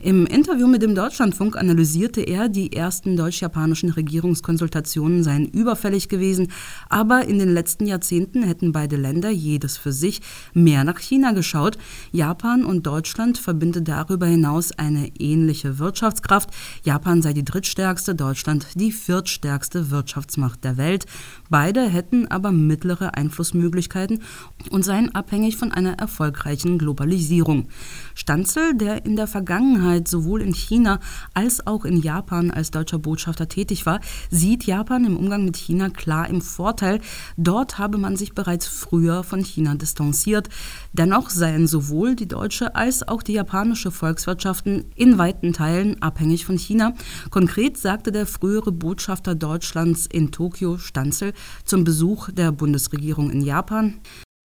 [0.00, 6.48] Im Interview mit dem Deutschlandfunk analysierte er, die ersten deutsch-japanischen Regierungskonsultationen seien überfällig gewesen,
[6.88, 10.20] aber in den letzten Jahrzehnten hätten beide Länder jedes für sich
[10.52, 11.78] mehr nach China geschaut.
[12.12, 16.50] Japan und Deutschland verbinde darüber hinaus eine ähnliche Wirtschaftskraft.
[16.84, 21.06] Japan sei die drittstärkste, Deutschland die viertstärkste Wirtschaftsmacht der Welt.
[21.50, 24.22] Beide hätten aber mittlere Einflussmöglichkeiten
[24.70, 27.68] und seien abhängig von einer erfolgreichen Globalisierung.
[28.14, 31.00] Stanzel, der in der Vergangenheit sowohl in China
[31.34, 34.00] als auch in Japan als deutscher Botschafter tätig war,
[34.30, 37.00] sieht Japan im Umgang mit China klar im Vorteil.
[37.36, 40.48] Dort habe man sich bereits früher von China distanziert.
[40.92, 46.58] Dennoch seien sowohl die deutsche als auch die japanische Volkswirtschaften in weiten Teilen abhängig von
[46.58, 46.94] China.
[47.30, 51.32] Konkret sagte der frühere Botschafter Deutschlands in Tokio, Stanzel,
[51.64, 54.00] zum Besuch der Bundesregierung in Japan.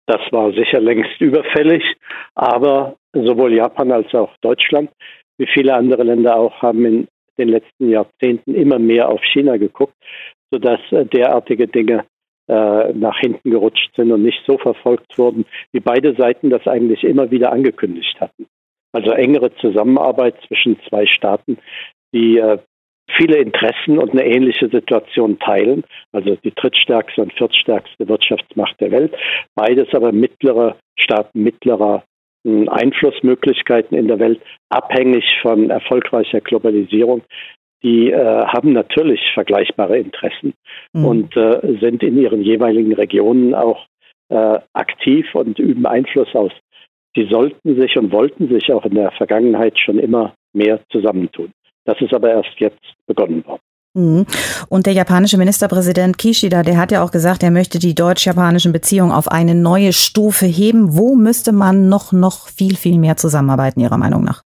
[0.07, 1.83] Das war sicher längst überfällig,
[2.35, 4.89] aber sowohl Japan als auch Deutschland,
[5.37, 7.07] wie viele andere Länder auch, haben in
[7.37, 9.95] den letzten Jahrzehnten immer mehr auf China geguckt,
[10.51, 12.05] sodass äh, derartige Dinge
[12.47, 17.03] äh, nach hinten gerutscht sind und nicht so verfolgt wurden, wie beide Seiten das eigentlich
[17.03, 18.47] immer wieder angekündigt hatten.
[18.91, 21.57] Also engere Zusammenarbeit zwischen zwei Staaten,
[22.13, 22.57] die äh,
[23.17, 29.13] viele Interessen und eine ähnliche Situation teilen, also die drittstärkste und viertstärkste Wirtschaftsmacht der Welt,
[29.55, 32.03] beides aber mittlere Staaten mittlerer
[32.45, 37.21] hm, Einflussmöglichkeiten in der Welt, abhängig von erfolgreicher Globalisierung,
[37.83, 40.53] die äh, haben natürlich vergleichbare Interessen
[40.93, 41.05] mhm.
[41.05, 43.87] und äh, sind in ihren jeweiligen Regionen auch
[44.29, 46.51] äh, aktiv und üben Einfluss aus.
[47.15, 51.51] Sie sollten sich und wollten sich auch in der Vergangenheit schon immer mehr zusammentun.
[51.85, 53.61] Das ist aber erst jetzt begonnen worden.
[53.93, 54.25] Mhm.
[54.69, 59.11] Und der japanische Ministerpräsident Kishida, der hat ja auch gesagt, er möchte die deutsch-japanischen Beziehungen
[59.11, 60.95] auf eine neue Stufe heben.
[60.95, 64.43] Wo müsste man noch, noch viel, viel mehr zusammenarbeiten, Ihrer Meinung nach?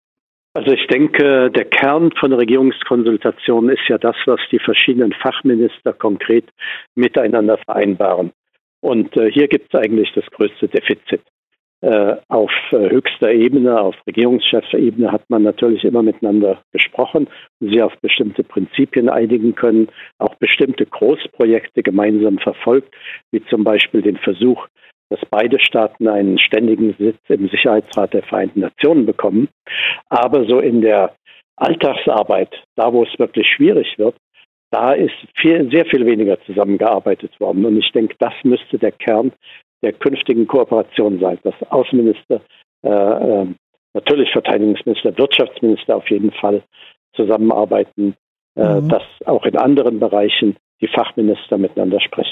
[0.53, 6.45] Also ich denke, der Kern von Regierungskonsultationen ist ja das, was die verschiedenen Fachminister konkret
[6.93, 8.31] miteinander vereinbaren.
[8.81, 11.21] Und äh, hier gibt es eigentlich das größte Defizit.
[11.81, 17.27] Äh, auf äh, höchster Ebene, auf Regierungschefsebene hat man natürlich immer miteinander gesprochen
[17.59, 19.89] sich auf bestimmte Prinzipien einigen können,
[20.19, 22.93] auch bestimmte Großprojekte gemeinsam verfolgt,
[23.31, 24.67] wie zum Beispiel den Versuch,
[25.09, 29.49] dass beide Staaten einen ständigen Sitz im Sicherheitsrat der Vereinten Nationen bekommen.
[30.09, 31.15] Aber so in der
[31.55, 34.15] Alltagsarbeit, da wo es wirklich schwierig wird,
[34.69, 37.65] da ist viel, sehr viel weniger zusammengearbeitet worden.
[37.65, 39.33] Und ich denke, das müsste der Kern
[39.81, 42.41] der künftigen Kooperation sein, dass Außenminister,
[42.83, 43.47] äh, äh,
[43.93, 46.63] natürlich Verteidigungsminister, Wirtschaftsminister auf jeden Fall
[47.15, 48.15] zusammenarbeiten,
[48.55, 48.89] äh, mhm.
[48.89, 52.31] dass auch in anderen Bereichen die Fachminister miteinander sprechen.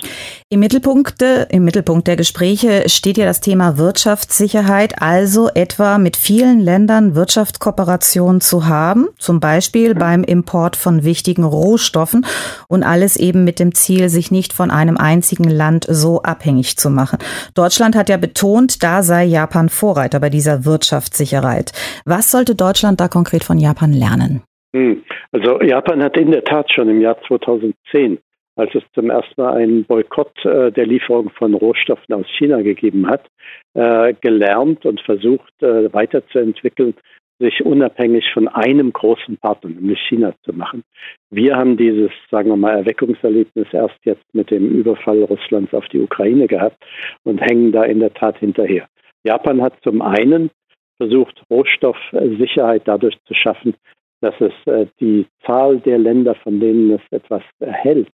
[0.50, 6.60] Im Mittelpunkt, Im Mittelpunkt der Gespräche steht ja das Thema Wirtschaftssicherheit, also etwa mit vielen
[6.60, 12.26] Ländern Wirtschaftskooperation zu haben, zum Beispiel beim Import von wichtigen Rohstoffen
[12.68, 16.90] und alles eben mit dem Ziel, sich nicht von einem einzigen Land so abhängig zu
[16.90, 17.20] machen.
[17.54, 21.72] Deutschland hat ja betont, da sei Japan Vorreiter bei dieser Wirtschaftssicherheit.
[22.06, 24.42] Was sollte Deutschland da konkret von Japan lernen?
[24.76, 25.04] Hm.
[25.32, 28.20] Also Japan hat in der Tat schon im Jahr 2010
[28.60, 33.08] als es zum ersten Mal einen Boykott äh, der Lieferung von Rohstoffen aus China gegeben
[33.08, 33.26] hat,
[33.74, 36.94] äh, gelernt und versucht äh, weiterzuentwickeln,
[37.40, 40.84] sich unabhängig von einem großen Partner, nämlich China, zu machen.
[41.32, 46.02] Wir haben dieses, sagen wir mal, Erweckungserlebnis erst jetzt mit dem Überfall Russlands auf die
[46.02, 46.84] Ukraine gehabt
[47.24, 48.88] und hängen da in der Tat hinterher.
[49.24, 50.52] Japan hat zum einen
[50.98, 53.74] versucht, Rohstoffsicherheit dadurch zu schaffen,
[54.20, 58.10] dass es äh, die Zahl der Länder, von denen es etwas erhält,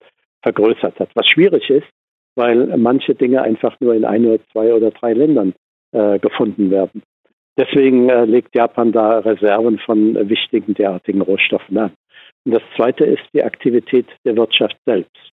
[0.46, 1.10] vergrößert hat.
[1.16, 1.88] Was schwierig ist,
[2.36, 5.54] weil manche Dinge einfach nur in ein oder zwei oder drei Ländern
[5.92, 7.02] äh, gefunden werden.
[7.58, 11.92] Deswegen äh, legt Japan da Reserven von wichtigen derartigen Rohstoffen an.
[12.46, 15.32] Und das Zweite ist die Aktivität der Wirtschaft selbst.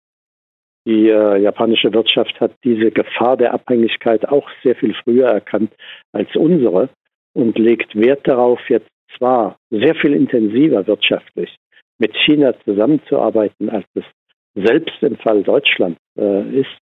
[0.86, 5.72] Die äh, japanische Wirtschaft hat diese Gefahr der Abhängigkeit auch sehr viel früher erkannt
[6.12, 6.90] als unsere
[7.34, 11.56] und legt Wert darauf, jetzt zwar sehr viel intensiver wirtschaftlich
[11.98, 14.04] mit China zusammenzuarbeiten, als es
[14.64, 16.78] selbst im Fall Deutschland äh, ist,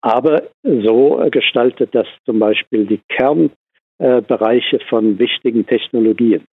[0.00, 6.44] aber so gestaltet, dass zum Beispiel die Kernbereiche äh, von wichtigen Technologien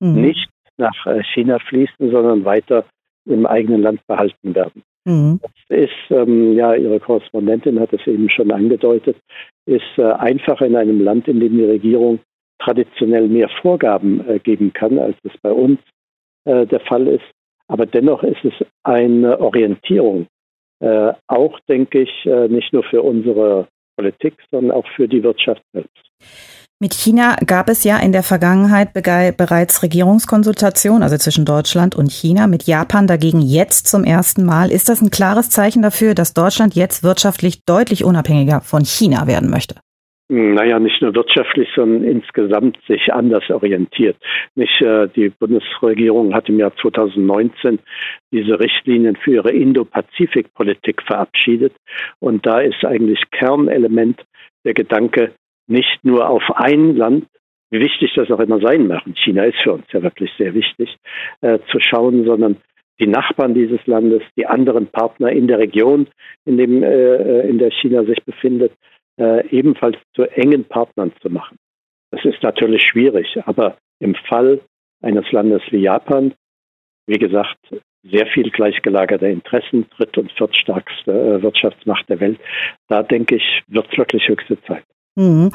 [0.00, 0.20] mhm.
[0.22, 2.84] nicht nach äh, China fließen, sondern weiter
[3.26, 4.82] im eigenen Land behalten werden.
[5.04, 5.40] Mhm.
[5.42, 9.16] Das ist, ähm, ja, Ihre Korrespondentin hat es eben schon angedeutet,
[9.66, 12.20] ist äh, einfacher in einem Land, in dem die Regierung
[12.58, 15.78] traditionell mehr Vorgaben äh, geben kann, als es bei uns
[16.44, 17.24] äh, der Fall ist.
[17.68, 20.26] Aber dennoch ist es eine Orientierung,
[20.80, 25.62] äh, auch, denke ich, äh, nicht nur für unsere Politik, sondern auch für die Wirtschaft
[25.72, 26.10] selbst.
[26.80, 32.46] Mit China gab es ja in der Vergangenheit bereits Regierungskonsultationen, also zwischen Deutschland und China.
[32.48, 34.70] Mit Japan dagegen jetzt zum ersten Mal.
[34.70, 39.50] Ist das ein klares Zeichen dafür, dass Deutschland jetzt wirtschaftlich deutlich unabhängiger von China werden
[39.50, 39.76] möchte?
[40.28, 44.16] Naja, nicht nur wirtschaftlich, sondern insgesamt sich anders orientiert.
[44.54, 47.78] Nicht, äh, die Bundesregierung hat im Jahr 2019
[48.32, 51.74] diese Richtlinien für ihre Indo-Pazifik-Politik verabschiedet.
[52.20, 54.24] Und da ist eigentlich Kernelement
[54.64, 55.32] der Gedanke,
[55.66, 57.26] nicht nur auf ein Land,
[57.70, 60.96] wie wichtig das auch immer sein mag, China ist für uns ja wirklich sehr wichtig,
[61.40, 62.56] äh, zu schauen, sondern
[63.00, 66.06] die Nachbarn dieses Landes, die anderen Partner in der Region,
[66.44, 68.72] in, dem, äh, äh in der China sich befindet,
[69.18, 71.56] äh, ebenfalls zu engen Partnern zu machen.
[72.10, 74.60] Das ist natürlich schwierig, aber im Fall
[75.02, 76.34] eines Landes wie Japan,
[77.06, 77.58] wie gesagt,
[78.02, 82.38] sehr viel gleichgelagerte Interessen, dritt- und viertstärkste äh, Wirtschaftsmacht der Welt,
[82.88, 84.84] da denke ich, wird es wirklich höchste Zeit.
[85.16, 85.52] Mhm.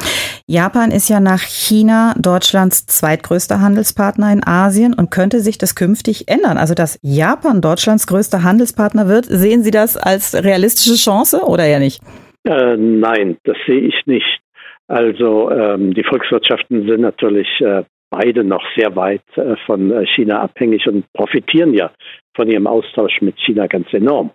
[0.48, 6.28] Japan ist ja nach China Deutschlands zweitgrößter Handelspartner in Asien und könnte sich das künftig
[6.28, 6.58] ändern.
[6.58, 11.80] Also, dass Japan Deutschlands größter Handelspartner wird, sehen Sie das als realistische Chance oder ja
[11.80, 12.02] nicht?
[12.50, 14.40] Äh, nein, das sehe ich nicht.
[14.88, 20.42] Also ähm, die Volkswirtschaften sind natürlich äh, beide noch sehr weit äh, von äh, China
[20.42, 21.92] abhängig und profitieren ja
[22.36, 24.32] von ihrem Austausch mit China ganz enorm.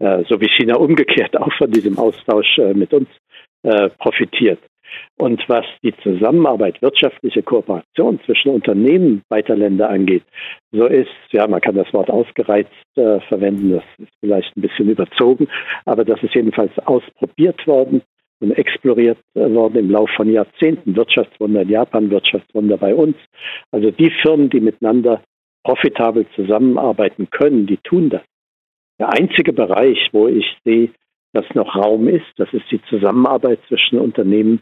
[0.00, 3.08] Äh, so wie China umgekehrt auch von diesem Austausch äh, mit uns
[3.98, 4.60] profitiert.
[5.18, 10.24] Und was die Zusammenarbeit, wirtschaftliche Kooperation zwischen Unternehmen beider Länder angeht,
[10.72, 14.90] so ist, ja, man kann das Wort ausgereizt äh, verwenden, das ist vielleicht ein bisschen
[14.90, 15.48] überzogen,
[15.84, 18.02] aber das ist jedenfalls ausprobiert worden
[18.40, 20.96] und exploriert äh, worden im Laufe von Jahrzehnten.
[20.96, 23.16] Wirtschaftswunder in Japan, Wirtschaftswunder bei uns.
[23.70, 25.22] Also die Firmen, die miteinander
[25.64, 28.22] profitabel zusammenarbeiten können, die tun das.
[28.98, 30.90] Der einzige Bereich, wo ich sehe,
[31.36, 32.26] dass noch Raum ist.
[32.36, 34.60] Das ist die Zusammenarbeit zwischen Unternehmen,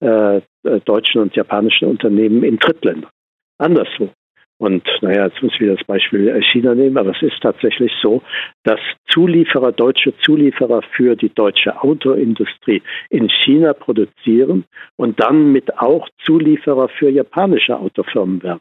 [0.00, 3.10] äh, äh, deutschen und japanischen Unternehmen in Drittländern.
[3.58, 4.10] Anderswo.
[4.58, 8.22] Und naja, jetzt muss ich wieder das Beispiel China nehmen, aber es ist tatsächlich so,
[8.64, 14.64] dass Zulieferer, deutsche Zulieferer für die deutsche Autoindustrie in China produzieren
[14.96, 18.60] und dann mit auch Zulieferer für japanische Autofirmen werden.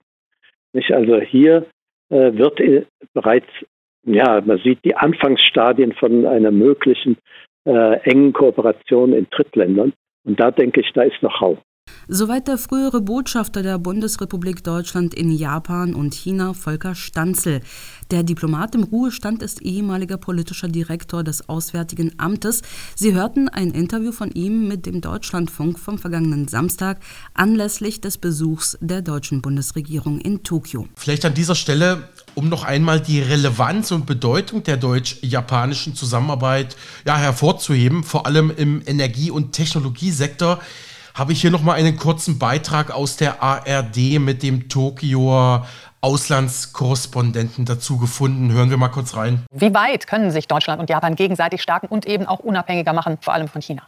[0.73, 0.91] Nicht?
[0.91, 1.65] Also hier
[2.09, 3.47] äh, wird äh, bereits,
[4.05, 7.17] ja, man sieht die Anfangsstadien von einer möglichen
[7.65, 9.93] äh, engen Kooperation in Drittländern.
[10.23, 11.57] Und da denke ich, da ist noch Raum.
[12.07, 17.61] Soweit der frühere Botschafter der Bundesrepublik Deutschland in Japan und China, Volker Stanzel.
[18.11, 22.61] Der Diplomat im Ruhestand ist ehemaliger politischer Direktor des Auswärtigen Amtes.
[22.95, 26.99] Sie hörten ein Interview von ihm mit dem Deutschlandfunk vom vergangenen Samstag
[27.33, 30.87] anlässlich des Besuchs der deutschen Bundesregierung in Tokio.
[30.95, 36.75] Vielleicht an dieser Stelle um noch einmal die Relevanz und Bedeutung der deutsch-japanischen Zusammenarbeit
[37.07, 40.59] ja, hervorzuheben, vor allem im Energie- und Technologiesektor
[41.15, 45.65] habe ich hier nochmal einen kurzen Beitrag aus der ARD mit dem Tokioer
[46.01, 48.51] Auslandskorrespondenten dazu gefunden.
[48.51, 49.45] Hören wir mal kurz rein.
[49.51, 53.33] Wie weit können sich Deutschland und Japan gegenseitig stärken und eben auch unabhängiger machen, vor
[53.33, 53.83] allem von China?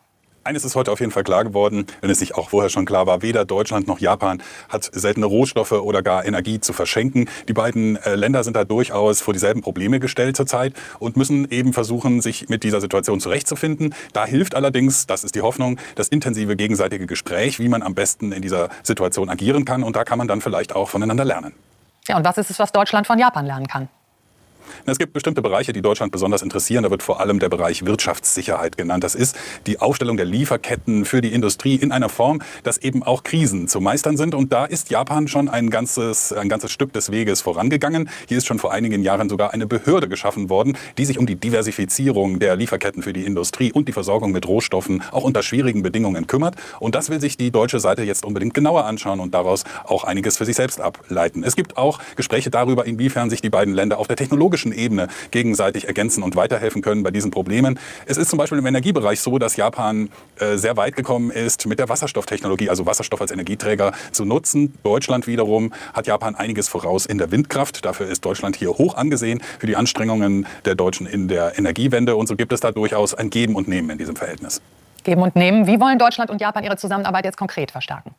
[0.47, 3.05] Eines ist heute auf jeden Fall klar geworden, wenn es nicht auch vorher schon klar
[3.05, 7.27] war, weder Deutschland noch Japan hat seltene Rohstoffe oder gar Energie zu verschenken.
[7.49, 11.73] Die beiden äh, Länder sind da durchaus vor dieselben Probleme gestellt zurzeit und müssen eben
[11.73, 13.93] versuchen, sich mit dieser Situation zurechtzufinden.
[14.13, 18.31] Da hilft allerdings, das ist die Hoffnung, das intensive gegenseitige Gespräch, wie man am besten
[18.31, 19.83] in dieser Situation agieren kann.
[19.83, 21.55] Und da kann man dann vielleicht auch voneinander lernen.
[22.07, 23.89] Ja, und was ist es, was Deutschland von Japan lernen kann?
[24.86, 26.84] Es gibt bestimmte Bereiche, die Deutschland besonders interessieren.
[26.84, 29.03] Da wird vor allem der Bereich Wirtschaftssicherheit genannt.
[29.03, 33.23] Das ist die Aufstellung der Lieferketten für die Industrie in einer Form, dass eben auch
[33.23, 34.36] Krisen zu meistern sind.
[34.36, 38.09] Und da ist Japan schon ein ganzes, ein ganzes Stück des Weges vorangegangen.
[38.28, 41.36] Hier ist schon vor einigen Jahren sogar eine Behörde geschaffen worden, die sich um die
[41.36, 46.28] Diversifizierung der Lieferketten für die Industrie und die Versorgung mit Rohstoffen auch unter schwierigen Bedingungen
[46.28, 46.55] kümmert.
[46.80, 50.38] Und das will sich die deutsche Seite jetzt unbedingt genauer anschauen und daraus auch einiges
[50.38, 51.43] für sich selbst ableiten.
[51.43, 55.07] Es gibt auch Gespräche darüber, inwiefern sich die beiden Länder auf der technologischen politischen Ebene
[55.32, 57.80] gegenseitig ergänzen und weiterhelfen können bei diesen Problemen.
[58.05, 60.09] Es ist zum Beispiel im Energiebereich so, dass Japan
[60.39, 64.74] äh, sehr weit gekommen ist mit der Wasserstofftechnologie, also Wasserstoff als Energieträger zu nutzen.
[64.84, 67.86] Deutschland wiederum hat Japan einiges voraus in der Windkraft.
[67.86, 72.15] Dafür ist Deutschland hier hoch angesehen für die Anstrengungen der Deutschen in der Energiewende.
[72.15, 74.61] Und so gibt es da durchaus ein Geben und Nehmen in diesem Verhältnis.
[75.03, 75.68] Geben und Nehmen.
[75.68, 78.13] Wie wollen Deutschland und Japan ihre Zusammenarbeit jetzt konkret verstärken?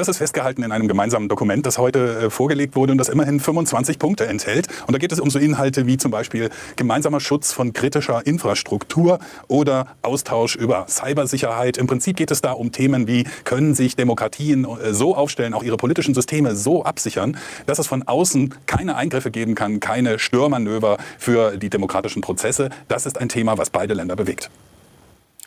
[0.00, 3.38] Das ist festgehalten in einem gemeinsamen Dokument, das heute äh, vorgelegt wurde und das immerhin
[3.38, 4.66] 25 Punkte enthält.
[4.86, 9.18] Und da geht es um so Inhalte wie zum Beispiel gemeinsamer Schutz von kritischer Infrastruktur
[9.46, 11.76] oder Austausch über Cybersicherheit.
[11.76, 15.62] Im Prinzip geht es da um Themen wie, können sich Demokratien äh, so aufstellen, auch
[15.62, 17.36] ihre politischen Systeme so absichern,
[17.66, 22.70] dass es von außen keine Eingriffe geben kann, keine Störmanöver für die demokratischen Prozesse.
[22.88, 24.48] Das ist ein Thema, was beide Länder bewegt.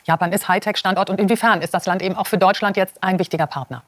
[0.04, 3.48] Japan ist Hightech-Standort und inwiefern ist das Land eben auch für Deutschland jetzt ein wichtiger
[3.48, 3.82] Partner?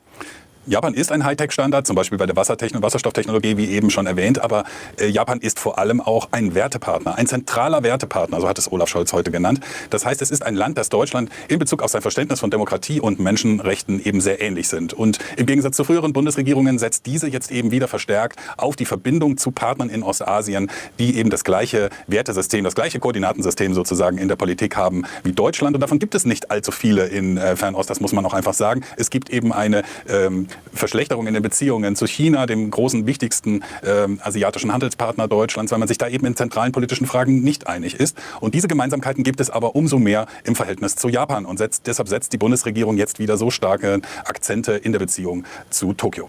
[0.68, 4.40] Japan ist ein Hightech-Standard, zum Beispiel bei der Wassertechn Wasserstofftechnologie, wie eben schon erwähnt.
[4.40, 4.64] Aber
[4.98, 8.88] äh, Japan ist vor allem auch ein Wertepartner, ein zentraler Wertepartner, so hat es Olaf
[8.88, 9.60] Scholz heute genannt.
[9.90, 13.00] Das heißt, es ist ein Land, das Deutschland in Bezug auf sein Verständnis von Demokratie
[13.00, 14.92] und Menschenrechten eben sehr ähnlich sind.
[14.92, 19.36] Und im Gegensatz zu früheren Bundesregierungen setzt diese jetzt eben wieder verstärkt auf die Verbindung
[19.36, 24.36] zu Partnern in Ostasien, die eben das gleiche Wertesystem, das gleiche Koordinatensystem sozusagen in der
[24.36, 25.76] Politik haben wie Deutschland.
[25.76, 28.54] Und davon gibt es nicht allzu viele in äh, Fernost, das muss man auch einfach
[28.54, 28.82] sagen.
[28.96, 34.07] Es gibt eben eine ähm, Verschlechterung in den Beziehungen zu China, dem großen, wichtigsten äh,
[34.20, 38.16] asiatischen Handelspartner Deutschlands, weil man sich da eben in zentralen politischen Fragen nicht einig ist.
[38.40, 41.44] Und diese Gemeinsamkeiten gibt es aber umso mehr im Verhältnis zu Japan.
[41.44, 45.92] Und setzt, deshalb setzt die Bundesregierung jetzt wieder so starke Akzente in der Beziehung zu
[45.92, 46.28] Tokio.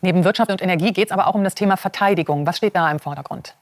[0.00, 2.46] Neben Wirtschaft und Energie geht es aber auch um das Thema Verteidigung.
[2.46, 3.54] Was steht da im Vordergrund?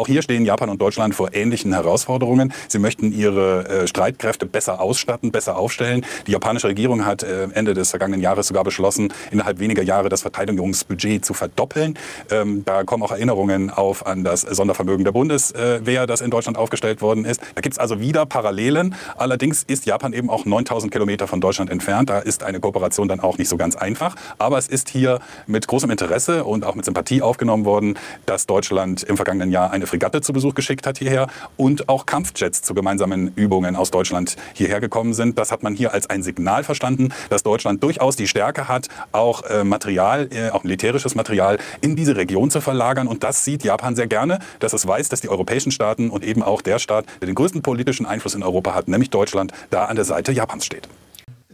[0.00, 2.54] Auch hier stehen Japan und Deutschland vor ähnlichen Herausforderungen.
[2.68, 6.06] Sie möchten ihre äh, Streitkräfte besser ausstatten, besser aufstellen.
[6.26, 10.22] Die japanische Regierung hat äh, Ende des vergangenen Jahres sogar beschlossen, innerhalb weniger Jahre das
[10.22, 11.98] Verteidigungsbudget zu verdoppeln.
[12.30, 17.02] Ähm, da kommen auch Erinnerungen auf an das Sondervermögen der Bundeswehr, das in Deutschland aufgestellt
[17.02, 17.42] worden ist.
[17.54, 18.94] Da gibt es also wieder Parallelen.
[19.18, 22.08] Allerdings ist Japan eben auch 9000 Kilometer von Deutschland entfernt.
[22.08, 24.16] Da ist eine Kooperation dann auch nicht so ganz einfach.
[24.38, 29.02] Aber es ist hier mit großem Interesse und auch mit Sympathie aufgenommen worden, dass Deutschland
[29.02, 31.26] im vergangenen Jahr eine Fregatte zu Besuch geschickt hat hierher
[31.56, 35.36] und auch Kampfjets zu gemeinsamen Übungen aus Deutschland hierher gekommen sind.
[35.36, 39.42] Das hat man hier als ein Signal verstanden, dass Deutschland durchaus die Stärke hat, auch
[39.42, 43.08] äh, Material, äh, auch militärisches Material in diese Region zu verlagern.
[43.08, 46.44] Und das sieht Japan sehr gerne, dass es weiß, dass die europäischen Staaten und eben
[46.44, 49.96] auch der Staat, der den größten politischen Einfluss in Europa hat, nämlich Deutschland, da an
[49.96, 50.88] der Seite Japans steht.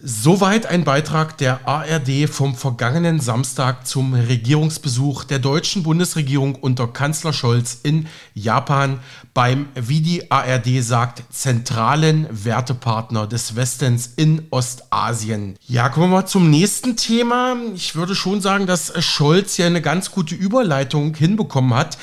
[0.03, 7.32] Soweit ein Beitrag der ARD vom vergangenen Samstag zum Regierungsbesuch der deutschen Bundesregierung unter Kanzler
[7.32, 9.01] Scholz in Japan
[9.32, 15.57] beim, wie die ARD sagt, zentralen Wertepartner des Westens in Ostasien.
[15.66, 17.57] Ja, kommen wir mal zum nächsten Thema.
[17.74, 21.97] Ich würde schon sagen, dass Scholz ja eine ganz gute Überleitung hinbekommen hat.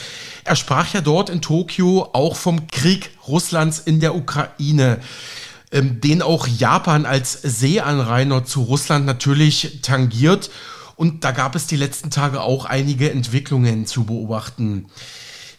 [0.46, 5.00] Er sprach ja dort in Tokio auch vom Krieg Russlands in der Ukraine
[5.74, 10.52] den auch Japan als Seeanrainer zu Russland natürlich tangiert.
[10.96, 14.86] Und da gab es die letzten Tage auch einige Entwicklungen zu beobachten.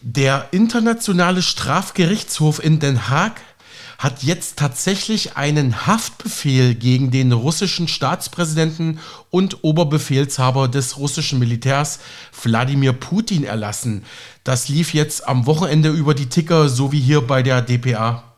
[0.01, 3.41] Der Internationale Strafgerichtshof in Den Haag
[3.99, 8.99] hat jetzt tatsächlich einen Haftbefehl gegen den russischen Staatspräsidenten
[9.31, 12.01] und Oberbefehlshaber des russischen Militärs
[12.43, 14.05] Wladimir Putin erlassen.
[14.45, 18.34] Das lief jetzt am Wochenende über die Ticker, so wie hier bei der DPA.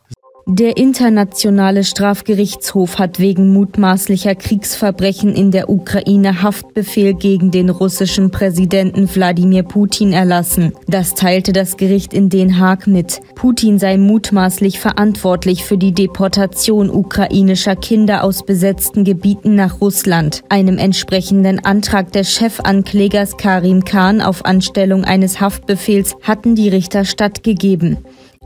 [0.48, 9.12] Der Internationale Strafgerichtshof hat wegen mutmaßlicher Kriegsverbrechen in der Ukraine Haftbefehl gegen den russischen Präsidenten
[9.12, 10.72] Wladimir Putin erlassen.
[10.86, 13.20] Das teilte das Gericht in Den Haag mit.
[13.34, 20.44] Putin sei mutmaßlich verantwortlich für die Deportation ukrainischer Kinder aus besetzten Gebieten nach Russland.
[20.48, 27.98] Einem entsprechenden Antrag des Chefanklägers Karim Khan auf Anstellung eines Haftbefehls hatten die Richter stattgegeben.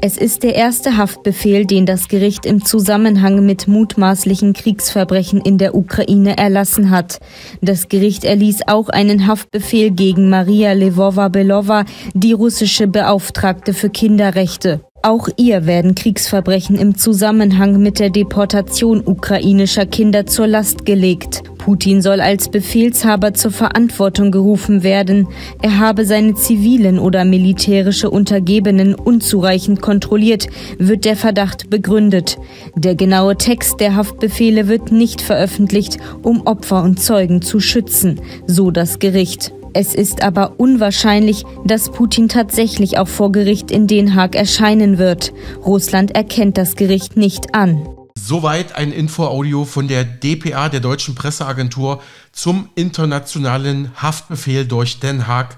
[0.03, 5.75] Es ist der erste Haftbefehl, den das Gericht im Zusammenhang mit mutmaßlichen Kriegsverbrechen in der
[5.75, 7.19] Ukraine erlassen hat.
[7.61, 11.85] Das Gericht erließ auch einen Haftbefehl gegen Maria Lvova-Belova,
[12.15, 14.81] die russische Beauftragte für Kinderrechte.
[15.03, 21.43] Auch ihr werden Kriegsverbrechen im Zusammenhang mit der Deportation ukrainischer Kinder zur Last gelegt.
[21.57, 25.27] Putin soll als Befehlshaber zur Verantwortung gerufen werden.
[25.63, 30.49] Er habe seine zivilen oder militärische Untergebenen unzureichend kontrolliert,
[30.79, 32.39] wird der Verdacht begründet.
[32.75, 38.71] Der genaue Text der Haftbefehle wird nicht veröffentlicht, um Opfer und Zeugen zu schützen, so
[38.71, 39.53] das Gericht.
[39.73, 45.33] Es ist aber unwahrscheinlich, dass Putin tatsächlich auch vor Gericht in Den Haag erscheinen wird.
[45.65, 47.87] Russland erkennt das Gericht nicht an.
[48.17, 52.03] Soweit ein Infoaudio von der DPA, der deutschen Presseagentur,
[52.33, 55.57] zum internationalen Haftbefehl durch Den Haag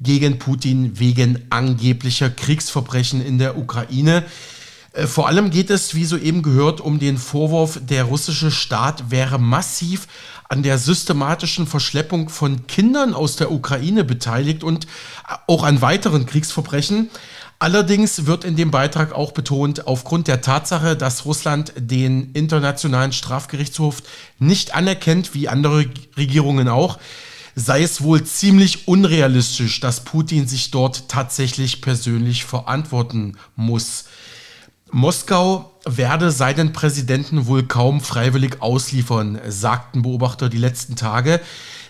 [0.00, 4.24] gegen Putin wegen angeblicher Kriegsverbrechen in der Ukraine.
[4.92, 9.38] Äh, vor allem geht es, wie soeben gehört, um den Vorwurf, der russische Staat wäre
[9.38, 10.08] massiv
[10.50, 14.88] an der systematischen Verschleppung von Kindern aus der Ukraine beteiligt und
[15.46, 17.08] auch an weiteren Kriegsverbrechen.
[17.60, 24.02] Allerdings wird in dem Beitrag auch betont, aufgrund der Tatsache, dass Russland den Internationalen Strafgerichtshof
[24.40, 25.86] nicht anerkennt, wie andere
[26.16, 26.98] Regierungen auch,
[27.54, 34.06] sei es wohl ziemlich unrealistisch, dass Putin sich dort tatsächlich persönlich verantworten muss.
[34.92, 41.40] Moskau werde seinen Präsidenten wohl kaum freiwillig ausliefern, sagten Beobachter die letzten Tage,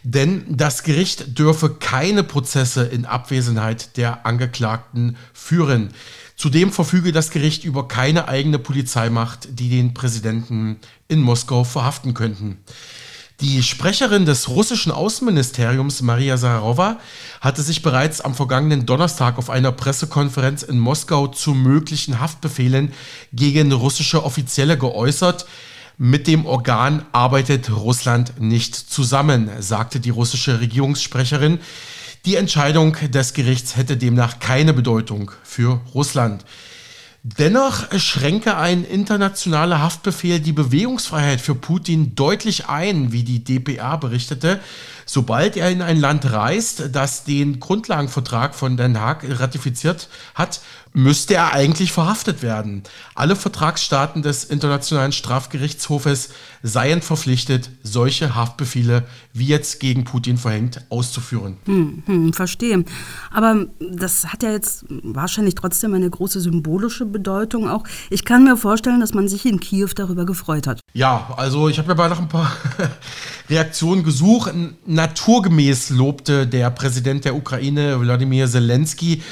[0.02, 5.90] denn das Gericht dürfe keine Prozesse in Abwesenheit der Angeklagten führen.
[6.36, 10.78] Zudem verfüge das Gericht über keine eigene Polizeimacht, die den Präsidenten
[11.08, 12.58] in Moskau verhaften könnten.
[13.40, 16.98] Die Sprecherin des russischen Außenministeriums Maria Sararova
[17.40, 22.92] hatte sich bereits am vergangenen Donnerstag auf einer Pressekonferenz in Moskau zu möglichen Haftbefehlen
[23.32, 25.46] gegen russische Offizielle geäußert.
[25.96, 31.60] Mit dem Organ arbeitet Russland nicht zusammen, sagte die russische Regierungssprecherin.
[32.26, 36.44] Die Entscheidung des Gerichts hätte demnach keine Bedeutung für Russland.
[37.22, 44.58] Dennoch schränke ein internationaler Haftbefehl die Bewegungsfreiheit für Putin deutlich ein, wie die DPA berichtete.
[45.12, 50.60] Sobald er in ein Land reist, das den Grundlagenvertrag von Den Haag ratifiziert hat,
[50.92, 52.82] müsste er eigentlich verhaftet werden.
[53.14, 56.30] Alle Vertragsstaaten des Internationalen Strafgerichtshofes
[56.62, 61.58] seien verpflichtet, solche Haftbefehle, wie jetzt gegen Putin verhängt, auszuführen.
[61.66, 62.84] Hm, hm, verstehe.
[63.30, 67.84] Aber das hat ja jetzt wahrscheinlich trotzdem eine große symbolische Bedeutung auch.
[68.10, 70.80] Ich kann mir vorstellen, dass man sich in Kiew darüber gefreut hat.
[70.92, 72.50] Ja, also ich habe mir mal nach ein paar
[73.48, 74.52] Reaktionen gesucht.
[75.00, 79.22] Naturgemäß lobte der Präsident der Ukraine, Wladimir Zelensky,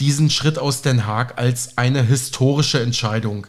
[0.00, 3.46] diesen Schritt aus Den Haag als eine historische Entscheidung.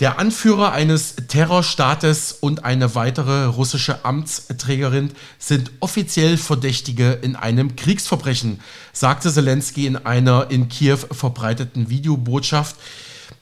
[0.00, 8.58] Der Anführer eines Terrorstaates und eine weitere russische Amtsträgerin sind offiziell Verdächtige in einem Kriegsverbrechen,
[8.92, 12.74] sagte Zelensky in einer in Kiew verbreiteten Videobotschaft.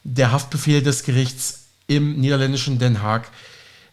[0.04, 3.30] Der Haftbefehl des Gerichts im niederländischen Den Haag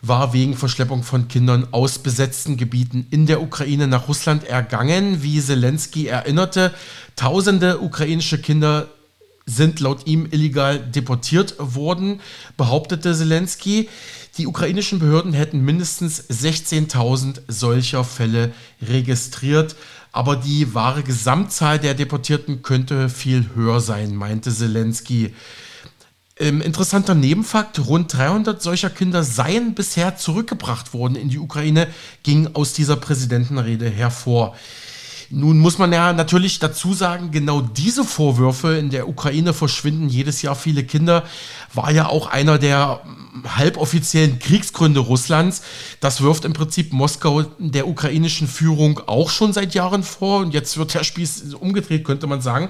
[0.08, 5.24] war wegen Verschleppung von Kindern aus besetzten Gebieten in der Ukraine nach Russland ergangen.
[5.24, 6.74] Wie Zelensky erinnerte,
[7.16, 8.88] tausende ukrainische Kinder
[9.45, 12.20] sind laut ihm illegal deportiert worden,
[12.58, 13.89] behauptete Zelensky.
[14.38, 18.51] Die ukrainischen Behörden hätten mindestens 16.000 solcher Fälle
[18.82, 19.76] registriert,
[20.12, 25.34] aber die wahre Gesamtzahl der Deportierten könnte viel höher sein, meinte Zelensky.
[26.38, 31.88] Ähm, interessanter Nebenfakt, rund 300 solcher Kinder seien bisher zurückgebracht worden in die Ukraine,
[32.24, 34.54] ging aus dieser Präsidentenrede hervor.
[35.30, 40.42] Nun muss man ja natürlich dazu sagen, genau diese Vorwürfe in der Ukraine verschwinden jedes
[40.42, 41.24] Jahr viele Kinder,
[41.74, 43.02] war ja auch einer der
[43.48, 45.62] halboffiziellen Kriegsgründe Russlands.
[46.02, 50.78] Das wirft im Prinzip Moskau der ukrainischen Führung auch schon seit Jahren vor und jetzt
[50.78, 52.70] wird der Spieß umgedreht, könnte man sagen.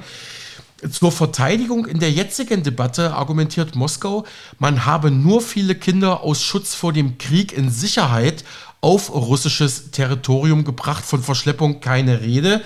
[0.92, 4.26] Zur Verteidigung in der jetzigen Debatte argumentiert Moskau,
[4.60, 8.44] man habe nur viele Kinder aus Schutz vor dem Krieg in Sicherheit
[8.82, 11.06] auf russisches Territorium gebracht.
[11.06, 12.62] Von Verschleppung keine Rede.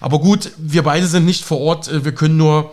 [0.00, 2.04] Aber gut, wir beide sind nicht vor Ort.
[2.04, 2.72] Wir können nur,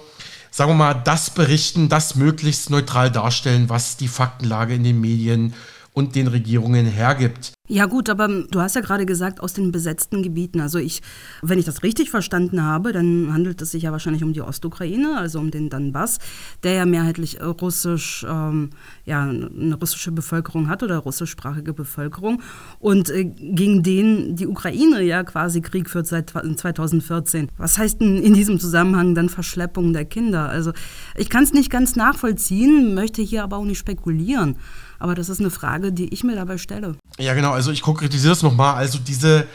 [0.52, 5.54] sagen wir mal, das berichten, das möglichst neutral darstellen, was die Faktenlage in den Medien
[5.94, 7.54] und den Regierungen hergibt.
[7.68, 10.60] Ja gut, aber du hast ja gerade gesagt, aus den besetzten Gebieten.
[10.60, 11.02] Also ich,
[11.42, 15.18] wenn ich das richtig verstanden habe, dann handelt es sich ja wahrscheinlich um die Ostukraine,
[15.18, 16.20] also um den Donbass,
[16.64, 18.72] der ja mehrheitlich äh, russisch, ähm,
[19.06, 22.42] ja, eine russische Bevölkerung hat oder russischsprachige Bevölkerung
[22.80, 27.48] und äh, gegen den die Ukraine ja quasi Krieg führt seit 2014.
[27.58, 30.50] Was heißt denn in diesem Zusammenhang dann Verschleppung der Kinder?
[30.50, 30.74] Also
[31.16, 34.58] ich kann es nicht ganz nachvollziehen, möchte hier aber auch nicht spekulieren.
[35.02, 36.95] Aber das ist eine Frage, die ich mir dabei stelle.
[37.18, 37.52] Ja, genau.
[37.52, 38.76] Also ich konkretisiere es nochmal.
[38.76, 39.47] Also diese,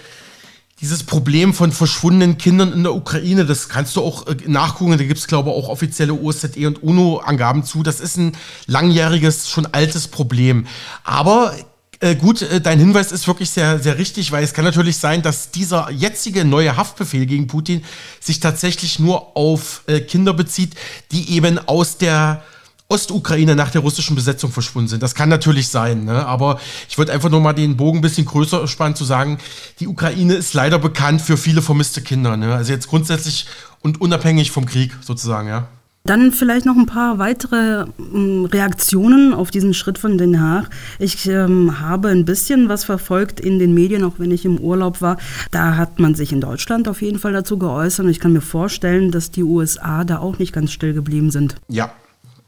[0.80, 4.99] dieses Problem von verschwundenen Kindern in der Ukraine, das kannst du auch äh, nachgucken.
[4.99, 7.84] Da gibt es, glaube ich, auch offizielle OSZE und UNO-Angaben zu.
[7.84, 8.32] Das ist ein
[8.66, 10.66] langjähriges, schon altes Problem.
[11.05, 11.55] Aber
[12.01, 15.22] äh, gut, äh, dein Hinweis ist wirklich sehr, sehr richtig, weil es kann natürlich sein,
[15.22, 17.84] dass dieser jetzige neue Haftbefehl gegen Putin
[18.18, 20.74] sich tatsächlich nur auf äh, Kinder bezieht,
[21.12, 22.42] die eben aus der
[22.89, 25.03] Ostukraine nach der russischen Besetzung verschwunden sind.
[25.03, 26.24] Das kann natürlich sein, ne?
[26.24, 29.39] aber ich würde einfach nur mal den Bogen ein bisschen größer spannen, zu sagen,
[29.80, 32.37] die Ukraine ist leider bekannt für viele vermisste Kinder.
[32.37, 32.55] Ne?
[32.55, 33.47] Also jetzt grundsätzlich
[33.80, 35.68] und unabhängig vom Krieg sozusagen, ja.
[36.05, 40.70] Dann vielleicht noch ein paar weitere ähm, Reaktionen auf diesen Schritt von Den Haag.
[41.01, 45.01] Ich ähm, habe ein bisschen was verfolgt in den Medien, auch wenn ich im Urlaub
[45.01, 45.16] war.
[45.51, 48.41] Da hat man sich in Deutschland auf jeden Fall dazu geäußert und ich kann mir
[48.41, 51.57] vorstellen, dass die USA da auch nicht ganz still geblieben sind.
[51.66, 51.93] Ja,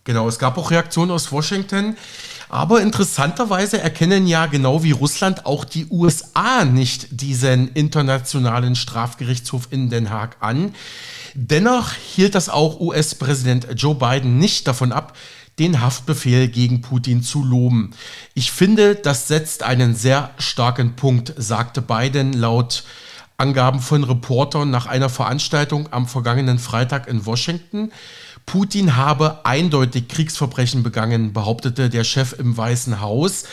[0.09, 1.95] Genau, es gab auch Reaktionen aus Washington.
[2.49, 9.91] Aber interessanterweise erkennen ja genau wie Russland auch die USA nicht diesen internationalen Strafgerichtshof in
[9.91, 10.75] Den Haag an.
[11.35, 15.15] Dennoch hielt das auch US-Präsident Joe Biden nicht davon ab,
[15.59, 17.91] den Haftbefehl gegen Putin zu loben.
[18.33, 22.83] Ich finde, das setzt einen sehr starken Punkt, sagte Biden laut
[23.37, 27.93] Angaben von Reportern nach einer Veranstaltung am vergangenen Freitag in Washington.
[28.49, 33.45] Putin habe eindeutig Kriegsverbrechen begangen, behauptete der Chef im Weißen Haus.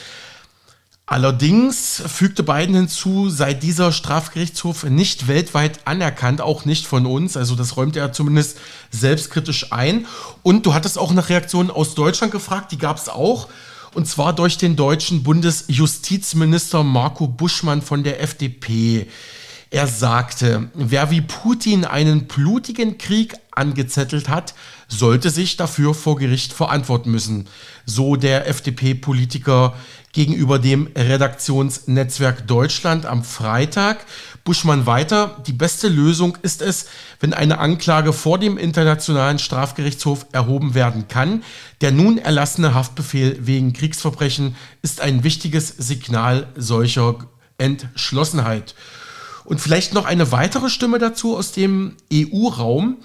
[1.06, 7.36] Allerdings fügte Biden hinzu, sei dieser Strafgerichtshof nicht weltweit anerkannt, auch nicht von uns.
[7.36, 8.58] Also das räumte er zumindest
[8.90, 10.08] selbstkritisch ein.
[10.44, 13.50] Und du hattest auch nach Reaktionen aus Deutschland gefragt, die gab es auch.
[13.94, 19.08] Und zwar durch den deutschen Bundesjustizminister Marco Buschmann von der FDP.
[19.72, 24.54] Er sagte, wer wie Putin einen blutigen Krieg angezettelt hat,
[24.88, 27.48] sollte sich dafür vor Gericht verantworten müssen,
[27.86, 29.74] so der FDP-Politiker
[30.16, 34.06] gegenüber dem Redaktionsnetzwerk Deutschland am Freitag.
[34.46, 36.86] Buschmann weiter, die beste Lösung ist es,
[37.20, 41.44] wenn eine Anklage vor dem Internationalen Strafgerichtshof erhoben werden kann.
[41.82, 47.18] Der nun erlassene Haftbefehl wegen Kriegsverbrechen ist ein wichtiges Signal solcher
[47.58, 48.74] Entschlossenheit.
[49.44, 52.98] Und vielleicht noch eine weitere Stimme dazu aus dem EU-Raum.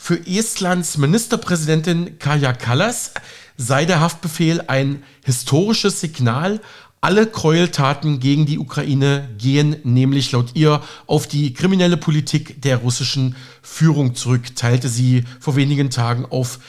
[0.00, 3.12] Für Estlands Ministerpräsidentin Kaja Kallas
[3.56, 6.60] sei der Haftbefehl ein historisches Signal.
[7.00, 13.34] Alle Gräueltaten gegen die Ukraine gehen nämlich laut ihr auf die kriminelle Politik der russischen
[13.60, 16.60] Führung zurück, teilte sie vor wenigen Tagen auf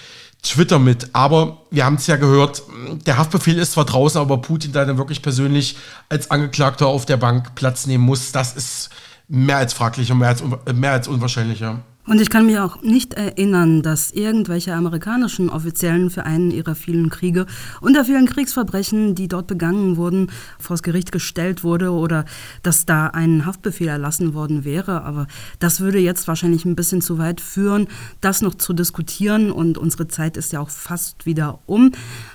[0.41, 1.11] Twitter mit.
[1.13, 2.63] Aber wir haben es ja gehört,
[3.05, 5.77] der Haftbefehl ist zwar draußen, aber Putin da dann wirklich persönlich
[6.09, 8.89] als Angeklagter auf der Bank Platz nehmen muss, das ist
[9.27, 11.79] mehr als fraglich und mehr als, mehr als unwahrscheinlich, ja.
[12.09, 17.11] Und ich kann mich auch nicht erinnern, dass irgendwelche amerikanischen Offiziellen für einen ihrer vielen
[17.11, 17.45] Kriege
[17.81, 22.25] und der vielen Kriegsverbrechen, die dort begangen wurden, vors Gericht gestellt wurde oder
[22.63, 25.03] dass da ein Haftbefehl erlassen worden wäre.
[25.03, 25.27] Aber
[25.59, 27.87] das würde jetzt wahrscheinlich ein bisschen zu weit führen,
[28.21, 29.51] das noch zu diskutieren.
[29.51, 31.91] Und unsere Zeit ist ja auch fast wieder um.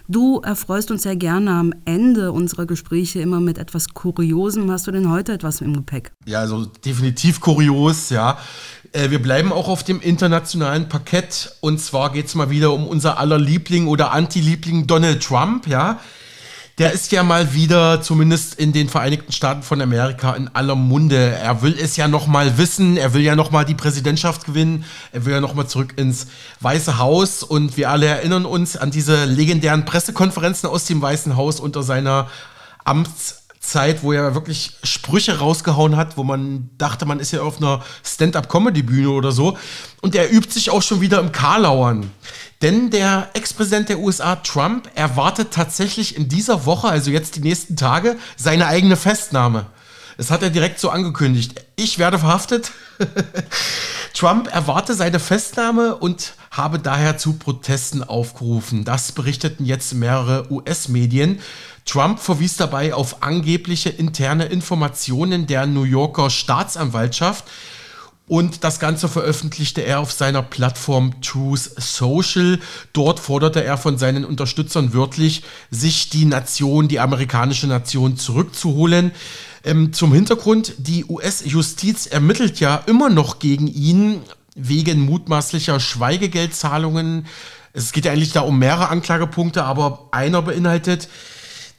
[0.06, 4.70] Du erfreust uns ja gerne am Ende unserer Gespräche immer mit etwas Kuriosem.
[4.70, 6.12] Hast du denn heute etwas im Gepäck?
[6.26, 8.38] Ja, also definitiv kurios, ja
[8.94, 12.86] Äh, wir bleiben auch auf dem internationalen Parkett und zwar geht es mal wieder um
[12.86, 16.00] unser aller Liebling oder Anti-Liebling Donald Trump, ja.
[16.78, 21.16] Der ist ja mal wieder, zumindest in den Vereinigten Staaten von Amerika, in aller Munde.
[21.16, 22.96] Er will es ja noch mal wissen.
[22.96, 24.84] Er will ja noch mal die Präsidentschaft gewinnen.
[25.12, 26.26] Er will ja noch mal zurück ins
[26.58, 27.44] Weiße Haus.
[27.44, 32.26] Und wir alle erinnern uns an diese legendären Pressekonferenzen aus dem Weißen Haus unter seiner
[32.82, 37.58] Amts Zeit, wo er wirklich Sprüche rausgehauen hat, wo man dachte, man ist ja auf
[37.58, 39.56] einer Stand-up-Comedy-Bühne oder so.
[40.00, 42.10] Und er übt sich auch schon wieder im Karlauern.
[42.62, 47.76] Denn der Ex-Präsident der USA, Trump, erwartet tatsächlich in dieser Woche, also jetzt die nächsten
[47.76, 49.66] Tage, seine eigene Festnahme.
[50.16, 51.60] Das hat er direkt so angekündigt.
[51.76, 52.70] Ich werde verhaftet.
[54.14, 58.84] Trump erwarte seine Festnahme und habe daher zu Protesten aufgerufen.
[58.84, 61.40] Das berichteten jetzt mehrere US-Medien.
[61.84, 67.44] Trump verwies dabei auf angebliche interne Informationen der New Yorker Staatsanwaltschaft.
[68.26, 72.58] Und das Ganze veröffentlichte er auf seiner Plattform Truth Social.
[72.94, 79.12] Dort forderte er von seinen Unterstützern wörtlich, sich die Nation, die amerikanische Nation zurückzuholen.
[79.62, 84.22] Ähm, zum Hintergrund, die US-Justiz ermittelt ja immer noch gegen ihn
[84.54, 87.26] wegen mutmaßlicher Schweigegeldzahlungen.
[87.72, 91.08] Es geht ja eigentlich da um mehrere Anklagepunkte, aber einer beinhaltet,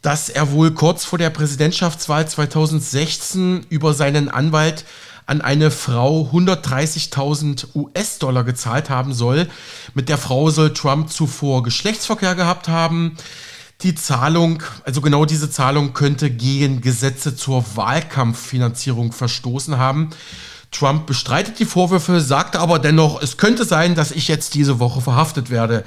[0.01, 4.85] dass er wohl kurz vor der Präsidentschaftswahl 2016 über seinen Anwalt
[5.25, 9.47] an eine Frau 130.000 US-Dollar gezahlt haben soll.
[9.95, 13.17] Mit der Frau soll Trump zuvor Geschlechtsverkehr gehabt haben.
[13.81, 20.11] Die Zahlung, also genau diese Zahlung könnte gegen Gesetze zur Wahlkampffinanzierung verstoßen haben.
[20.75, 25.01] Trump bestreitet die Vorwürfe, sagte aber dennoch, es könnte sein, dass ich jetzt diese Woche
[25.01, 25.83] verhaftet werde.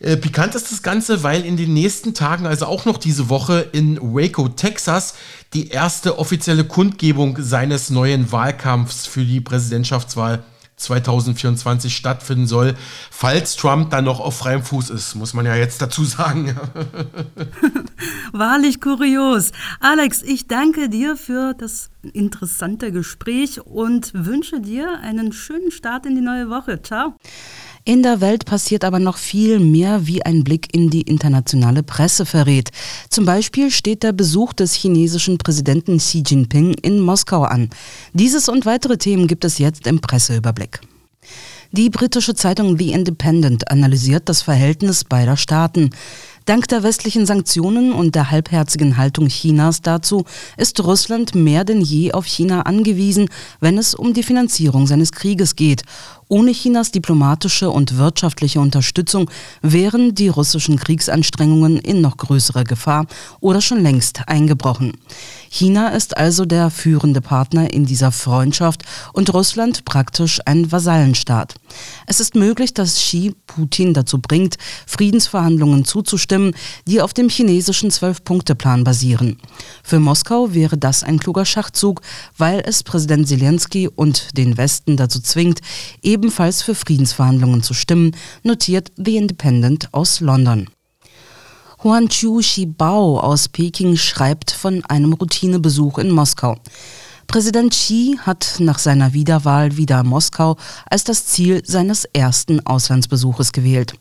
[0.00, 3.66] Äh, pikant ist das Ganze, weil in den nächsten Tagen, also auch noch diese Woche
[3.72, 5.14] in Waco, Texas,
[5.54, 10.42] die erste offizielle Kundgebung seines neuen Wahlkampfs für die Präsidentschaftswahl
[10.76, 12.74] 2024 stattfinden soll,
[13.10, 16.54] falls Trump dann noch auf freiem Fuß ist, muss man ja jetzt dazu sagen.
[18.32, 19.52] Wahrlich kurios.
[19.80, 26.14] Alex, ich danke dir für das interessante Gespräch und wünsche dir einen schönen Start in
[26.14, 26.82] die neue Woche.
[26.82, 27.14] Ciao.
[27.88, 32.26] In der Welt passiert aber noch viel mehr, wie ein Blick in die internationale Presse
[32.26, 32.70] verrät.
[33.10, 37.70] Zum Beispiel steht der Besuch des chinesischen Präsidenten Xi Jinping in Moskau an.
[38.12, 40.80] Dieses und weitere Themen gibt es jetzt im Presseüberblick.
[41.70, 45.90] Die britische Zeitung The Independent analysiert das Verhältnis beider Staaten.
[46.46, 50.24] Dank der westlichen Sanktionen und der halbherzigen Haltung Chinas dazu
[50.56, 53.28] ist Russland mehr denn je auf China angewiesen,
[53.58, 55.82] wenn es um die Finanzierung seines Krieges geht.
[56.28, 59.30] Ohne Chinas diplomatische und wirtschaftliche Unterstützung
[59.62, 63.06] wären die russischen Kriegsanstrengungen in noch größere Gefahr
[63.38, 64.94] oder schon längst eingebrochen.
[65.48, 71.54] China ist also der führende Partner in dieser Freundschaft und Russland praktisch ein Vasallenstaat.
[72.06, 74.56] Es ist möglich, dass Xi Putin dazu bringt,
[74.86, 76.54] Friedensverhandlungen zuzustimmen,
[76.86, 79.38] die auf dem chinesischen Zwölf-Punkte-Plan basieren.
[79.84, 82.02] Für Moskau wäre das ein kluger Schachzug,
[82.36, 85.60] weil es Präsident Zelensky und den Westen dazu zwingt,
[86.16, 90.66] ebenfalls für Friedensverhandlungen zu stimmen, notiert The Independent aus London.
[91.84, 96.56] Huanqiu Shibao aus Peking schreibt von einem Routinebesuch in Moskau.
[97.26, 100.56] Präsident Xi hat nach seiner Wiederwahl wieder Moskau
[100.88, 103.94] als das Ziel seines ersten Auslandsbesuches gewählt.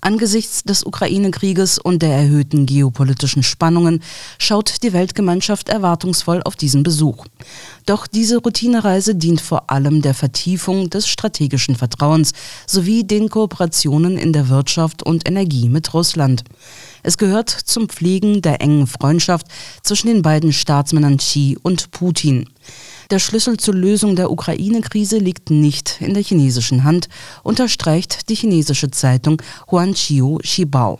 [0.00, 4.02] Angesichts des Ukraine-Krieges und der erhöhten geopolitischen Spannungen
[4.38, 7.26] schaut die Weltgemeinschaft erwartungsvoll auf diesen Besuch.
[7.84, 12.32] Doch diese Routinereise dient vor allem der Vertiefung des strategischen Vertrauens
[12.66, 16.44] sowie den Kooperationen in der Wirtschaft und Energie mit Russland.
[17.08, 19.46] Es gehört zum Pflegen der engen Freundschaft
[19.82, 22.50] zwischen den beiden Staatsmännern Xi und Putin.
[23.10, 27.08] Der Schlüssel zur Lösung der Ukraine-Krise liegt nicht in der chinesischen Hand,
[27.42, 29.40] unterstreicht die chinesische Zeitung
[29.70, 30.98] Huanqiu Xibao.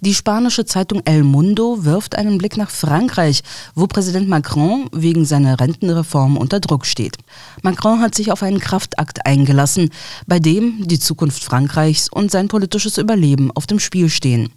[0.00, 3.42] Die spanische Zeitung El Mundo wirft einen Blick nach Frankreich,
[3.74, 7.16] wo Präsident Macron wegen seiner Rentenreform unter Druck steht.
[7.62, 9.90] Macron hat sich auf einen Kraftakt eingelassen,
[10.26, 14.50] bei dem die Zukunft Frankreichs und sein politisches Überleben auf dem Spiel stehen.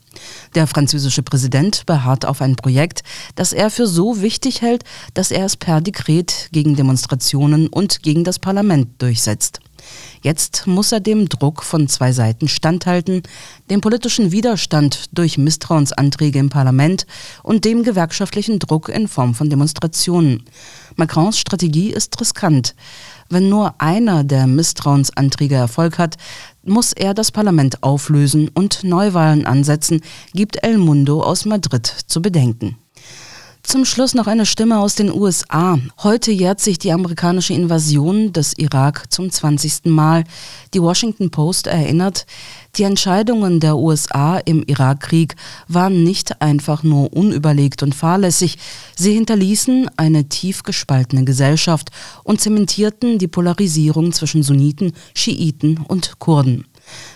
[0.56, 3.04] Der französische Präsident beharrt auf ein Projekt,
[3.36, 4.84] das er für so wichtig hält,
[5.14, 9.62] dass er es per Dekret gegen Demonstrationen und gegen das Parlament durchsetzt.
[10.22, 13.24] Jetzt muss er dem Druck von zwei Seiten standhalten,
[13.70, 17.06] dem politischen Widerstand durch Misstrauensanträge im Parlament
[17.44, 20.44] und dem gewerkschaftlichen Druck in Form von Demonstrationen.
[20.96, 22.76] Macrons Strategie ist riskant.
[23.30, 26.18] Wenn nur einer der Misstrauensanträge Erfolg hat,
[26.64, 30.02] muss er das Parlament auflösen und Neuwahlen ansetzen,
[30.34, 32.78] gibt El Mundo aus Madrid zu bedenken.
[33.70, 35.78] Zum Schluss noch eine Stimme aus den USA.
[36.02, 39.86] Heute jährt sich die amerikanische Invasion des Irak zum 20.
[39.86, 40.24] Mal.
[40.74, 42.26] Die Washington Post erinnert,
[42.78, 45.36] die Entscheidungen der USA im Irakkrieg
[45.68, 48.58] waren nicht einfach nur unüberlegt und fahrlässig,
[48.96, 51.92] sie hinterließen eine tief gespaltene Gesellschaft
[52.24, 56.66] und zementierten die Polarisierung zwischen Sunniten, Schiiten und Kurden.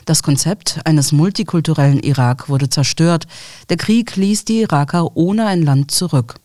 [0.06, 3.26] Das Konzept eines multikulturellen Irak wurde zerstört.
[3.70, 6.36] Der Krieg ließ die Iraker ohne ein Land zurück.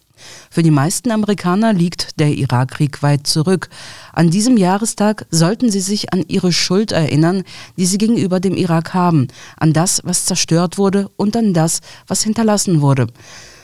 [0.50, 3.68] Für die meisten Amerikaner liegt der Irakkrieg weit zurück.
[4.12, 7.42] An diesem Jahrestag sollten sie sich an ihre Schuld erinnern,
[7.76, 12.22] die sie gegenüber dem Irak haben, an das, was zerstört wurde und an das, was
[12.22, 13.06] hinterlassen wurde.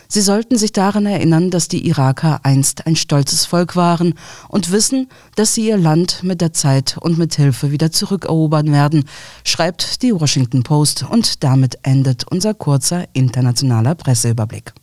[0.08, 4.14] Sie sollten sich daran erinnern, dass die Iraker einst ein stolzes Volk waren
[4.48, 9.06] und wissen, dass sie ihr Land mit der Zeit und mit Hilfe wieder zurückerobern werden,
[9.42, 14.72] schreibt die Washington Post und damit endet unser kurzer internationaler Presseüberblick.